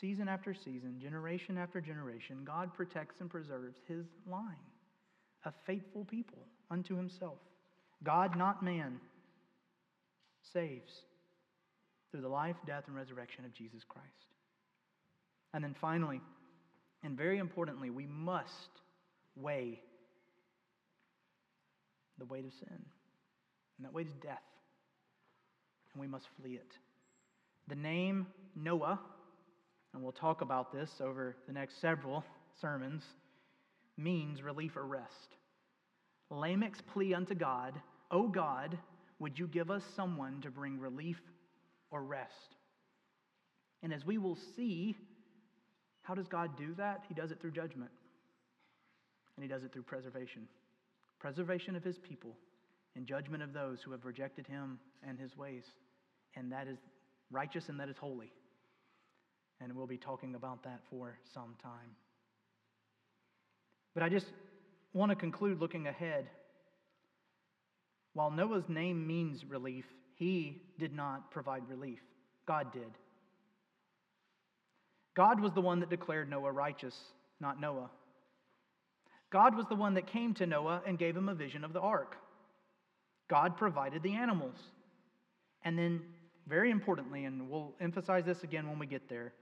season 0.00 0.28
after 0.28 0.52
season, 0.52 0.98
generation 1.00 1.56
after 1.56 1.80
generation, 1.80 2.42
God 2.44 2.74
protects 2.74 3.20
and 3.20 3.30
preserves 3.30 3.76
his 3.86 4.06
line, 4.28 4.56
a 5.44 5.52
faithful 5.66 6.04
people 6.04 6.46
unto 6.70 6.96
himself. 6.96 7.38
God, 8.02 8.36
not 8.36 8.62
man, 8.62 8.98
saves 10.52 10.92
through 12.10 12.22
the 12.22 12.28
life, 12.28 12.56
death, 12.66 12.84
and 12.88 12.96
resurrection 12.96 13.44
of 13.44 13.54
Jesus 13.54 13.82
Christ. 13.88 14.08
And 15.54 15.62
then 15.62 15.76
finally, 15.80 16.20
and 17.02 17.16
very 17.16 17.38
importantly, 17.38 17.90
we 17.90 18.06
must 18.06 18.70
weigh 19.36 19.80
the 22.20 22.26
weight 22.26 22.44
of 22.44 22.52
sin. 22.52 22.68
And 22.68 23.84
that 23.84 23.92
weight 23.92 24.06
is 24.06 24.14
death. 24.22 24.42
And 25.92 26.00
we 26.00 26.06
must 26.06 26.26
flee 26.40 26.52
it. 26.52 26.72
The 27.66 27.74
name 27.74 28.26
Noah, 28.54 29.00
and 29.92 30.02
we'll 30.02 30.12
talk 30.12 30.42
about 30.42 30.72
this 30.72 30.90
over 31.00 31.34
the 31.48 31.52
next 31.52 31.80
several 31.80 32.24
sermons, 32.60 33.02
means 33.96 34.42
relief 34.42 34.76
or 34.76 34.84
rest. 34.84 35.36
Lamech's 36.30 36.80
plea 36.92 37.14
unto 37.14 37.34
God, 37.34 37.74
O 38.10 38.28
God, 38.28 38.78
would 39.18 39.38
you 39.38 39.48
give 39.48 39.70
us 39.70 39.82
someone 39.96 40.40
to 40.42 40.50
bring 40.50 40.78
relief 40.78 41.20
or 41.90 42.02
rest? 42.02 42.54
And 43.82 43.92
as 43.92 44.04
we 44.04 44.18
will 44.18 44.38
see, 44.56 44.94
how 46.02 46.14
does 46.14 46.28
God 46.28 46.56
do 46.56 46.74
that? 46.74 47.02
He 47.08 47.14
does 47.14 47.30
it 47.30 47.40
through 47.40 47.52
judgment, 47.52 47.90
and 49.36 49.42
He 49.42 49.48
does 49.48 49.64
it 49.64 49.72
through 49.72 49.82
preservation 49.82 50.46
preservation 51.20 51.76
of 51.76 51.84
his 51.84 51.98
people, 51.98 52.36
and 52.96 53.06
judgment 53.06 53.42
of 53.42 53.52
those 53.52 53.80
who 53.82 53.92
have 53.92 54.04
rejected 54.04 54.46
him 54.46 54.78
and 55.06 55.18
his 55.18 55.36
ways. 55.36 55.64
And 56.34 56.50
that 56.50 56.66
is 56.66 56.78
righteous 57.30 57.68
and 57.68 57.78
that 57.78 57.88
is 57.88 57.96
holy. 57.96 58.32
And 59.60 59.74
we'll 59.76 59.86
be 59.86 59.98
talking 59.98 60.34
about 60.34 60.64
that 60.64 60.80
for 60.90 61.18
some 61.32 61.54
time. 61.62 61.94
But 63.94 64.02
I 64.02 64.08
just 64.08 64.26
want 64.92 65.10
to 65.10 65.16
conclude 65.16 65.60
looking 65.60 65.86
ahead. 65.86 66.26
While 68.14 68.30
Noah's 68.30 68.68
name 68.68 69.06
means 69.06 69.44
relief, 69.44 69.84
he 70.16 70.62
did 70.78 70.94
not 70.94 71.30
provide 71.30 71.68
relief. 71.68 72.00
God 72.46 72.72
did. 72.72 72.90
God 75.14 75.40
was 75.40 75.52
the 75.52 75.60
one 75.60 75.80
that 75.80 75.90
declared 75.90 76.30
Noah 76.30 76.52
righteous, 76.52 76.96
not 77.40 77.60
Noah. 77.60 77.90
God 79.30 79.56
was 79.56 79.66
the 79.68 79.76
one 79.76 79.94
that 79.94 80.06
came 80.06 80.34
to 80.34 80.46
Noah 80.46 80.82
and 80.86 80.98
gave 80.98 81.16
him 81.16 81.28
a 81.28 81.34
vision 81.34 81.64
of 81.64 81.72
the 81.72 81.80
ark. 81.80 82.16
God 83.28 83.56
provided 83.56 84.02
the 84.02 84.14
animals. 84.14 84.56
And 85.64 85.78
then, 85.78 86.00
very 86.48 86.70
importantly, 86.70 87.24
and 87.24 87.48
we'll 87.48 87.74
emphasize 87.80 88.24
this 88.24 88.42
again 88.42 88.68
when 88.68 88.78
we 88.78 88.86
get 88.86 89.08
there, 89.08 89.32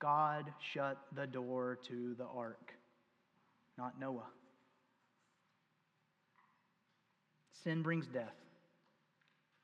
God 0.00 0.50
shut 0.72 0.98
the 1.14 1.26
door 1.26 1.78
to 1.88 2.14
the 2.16 2.24
ark, 2.24 2.72
not 3.76 4.00
Noah. 4.00 4.26
Sin 7.62 7.82
brings 7.82 8.06
death, 8.08 8.34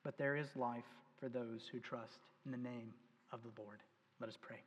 but 0.05 0.19
there 0.19 0.37
is 0.37 0.47
life 0.55 0.85
for 1.19 1.29
those 1.29 1.63
who 1.73 1.81
trust 1.81 2.19
in 2.45 2.53
the 2.53 2.59
name 2.59 2.93
of 3.33 3.41
the 3.43 3.63
Lord. 3.63 3.79
Let 4.21 4.29
us 4.29 4.37
pray. 4.41 4.59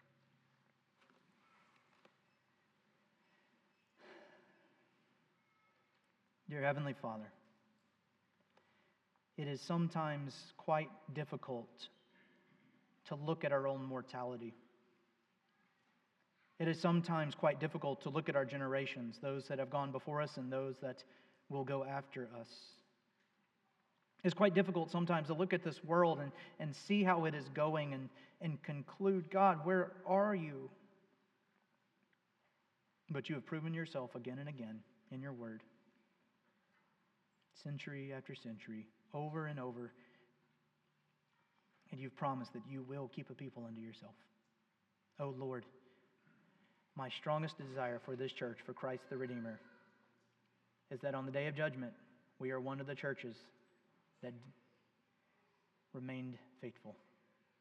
Dear 6.51 6.63
Heavenly 6.63 6.95
Father, 7.01 7.31
it 9.37 9.47
is 9.47 9.61
sometimes 9.61 10.35
quite 10.57 10.89
difficult 11.13 11.87
to 13.05 13.15
look 13.15 13.45
at 13.45 13.53
our 13.53 13.67
own 13.67 13.85
mortality. 13.85 14.53
It 16.59 16.67
is 16.67 16.77
sometimes 16.77 17.35
quite 17.35 17.61
difficult 17.61 18.01
to 18.01 18.09
look 18.09 18.27
at 18.27 18.35
our 18.35 18.43
generations, 18.43 19.17
those 19.21 19.47
that 19.47 19.59
have 19.59 19.69
gone 19.69 19.93
before 19.93 20.21
us 20.21 20.35
and 20.35 20.51
those 20.51 20.75
that 20.81 21.05
will 21.47 21.63
go 21.63 21.85
after 21.85 22.27
us. 22.37 22.49
It's 24.25 24.35
quite 24.35 24.53
difficult 24.53 24.91
sometimes 24.91 25.27
to 25.27 25.33
look 25.33 25.53
at 25.53 25.63
this 25.63 25.81
world 25.85 26.19
and, 26.19 26.33
and 26.59 26.75
see 26.75 27.01
how 27.01 27.23
it 27.23 27.33
is 27.33 27.47
going 27.53 27.93
and, 27.93 28.09
and 28.41 28.61
conclude, 28.61 29.31
God, 29.31 29.65
where 29.65 29.93
are 30.05 30.35
you? 30.35 30.69
But 33.09 33.29
you 33.29 33.35
have 33.35 33.45
proven 33.45 33.73
yourself 33.73 34.15
again 34.15 34.37
and 34.37 34.49
again 34.49 34.81
in 35.13 35.21
your 35.21 35.31
word, 35.31 35.63
century 37.64 38.14
after 38.16 38.36
century, 38.36 38.88
over 39.14 39.47
and 39.47 39.59
over. 39.59 39.91
And 41.91 41.99
you've 41.99 42.16
promised 42.16 42.53
that 42.53 42.62
you 42.70 42.84
will 42.84 43.09
keep 43.14 43.30
a 43.30 43.34
people 43.34 43.66
unto 43.68 43.82
yourself. 43.82 44.14
Oh 45.20 45.34
Lord, 45.38 45.66
my 46.95 47.09
strongest 47.09 47.55
desire 47.57 47.99
for 48.03 48.16
this 48.16 48.32
church, 48.32 48.57
for 48.66 48.74
Christ 48.74 49.03
the 49.09 49.18
Redeemer, 49.18 49.59
is 50.89 50.99
that 51.01 51.16
on 51.16 51.26
the 51.26 51.32
day 51.32 51.47
of 51.47 51.55
judgment, 51.55 51.93
we 52.39 52.51
are 52.51 52.59
one 52.59 52.82
of 52.82 52.88
the 52.88 52.95
churches 52.95 53.36
that 54.24 54.34
remained 55.93 56.38
faithful. 56.62 56.95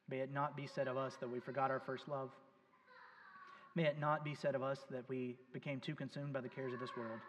May 0.08 0.18
it 0.18 0.32
not 0.32 0.56
be 0.56 0.66
said 0.66 0.88
of 0.88 0.96
us 0.96 1.14
that 1.20 1.30
we 1.30 1.38
forgot 1.40 1.70
our 1.70 1.80
first 1.80 2.08
love. 2.08 2.30
May 3.76 3.84
it 3.84 4.00
not 4.00 4.24
be 4.24 4.34
said 4.34 4.54
of 4.54 4.62
us 4.62 4.78
that 4.90 5.08
we 5.08 5.36
became 5.52 5.80
too 5.80 5.94
consumed 5.94 6.32
by 6.32 6.40
the 6.40 6.48
cares 6.48 6.72
of 6.72 6.80
this 6.80 6.90
world. 6.96 7.20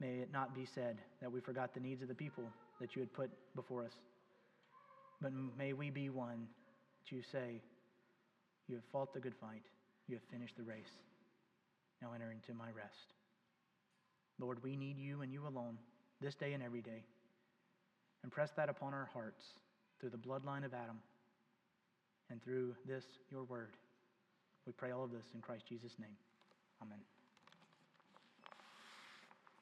May 0.00 0.20
it 0.20 0.32
not 0.32 0.54
be 0.54 0.66
said 0.74 0.96
that 1.20 1.30
we 1.30 1.40
forgot 1.40 1.74
the 1.74 1.80
needs 1.80 2.02
of 2.02 2.08
the 2.08 2.14
people 2.14 2.44
that 2.80 2.96
you 2.96 3.00
had 3.00 3.12
put 3.12 3.30
before 3.54 3.84
us. 3.84 3.92
But 5.20 5.32
may 5.58 5.74
we 5.74 5.90
be 5.90 6.08
one 6.08 6.46
to 7.10 7.20
say, 7.30 7.60
You 8.66 8.76
have 8.76 8.84
fought 8.90 9.12
the 9.12 9.20
good 9.20 9.34
fight, 9.40 9.62
you 10.08 10.16
have 10.16 10.24
finished 10.32 10.56
the 10.56 10.64
race. 10.64 10.98
Now 12.00 12.12
enter 12.14 12.32
into 12.32 12.54
my 12.54 12.70
rest. 12.74 13.14
Lord, 14.38 14.62
we 14.62 14.74
need 14.74 14.98
you 14.98 15.20
and 15.20 15.30
you 15.30 15.46
alone 15.46 15.76
this 16.22 16.34
day 16.34 16.54
and 16.54 16.62
every 16.62 16.80
day. 16.80 17.04
And 18.22 18.32
press 18.32 18.50
that 18.56 18.70
upon 18.70 18.94
our 18.94 19.08
hearts 19.12 19.44
through 20.00 20.10
the 20.10 20.16
bloodline 20.16 20.64
of 20.64 20.72
Adam 20.72 20.98
and 22.30 22.42
through 22.42 22.74
this, 22.86 23.04
your 23.30 23.44
word. 23.44 23.76
We 24.66 24.72
pray 24.72 24.92
all 24.92 25.04
of 25.04 25.10
this 25.10 25.26
in 25.34 25.40
Christ 25.40 25.64
Jesus' 25.68 25.92
name. 25.98 26.16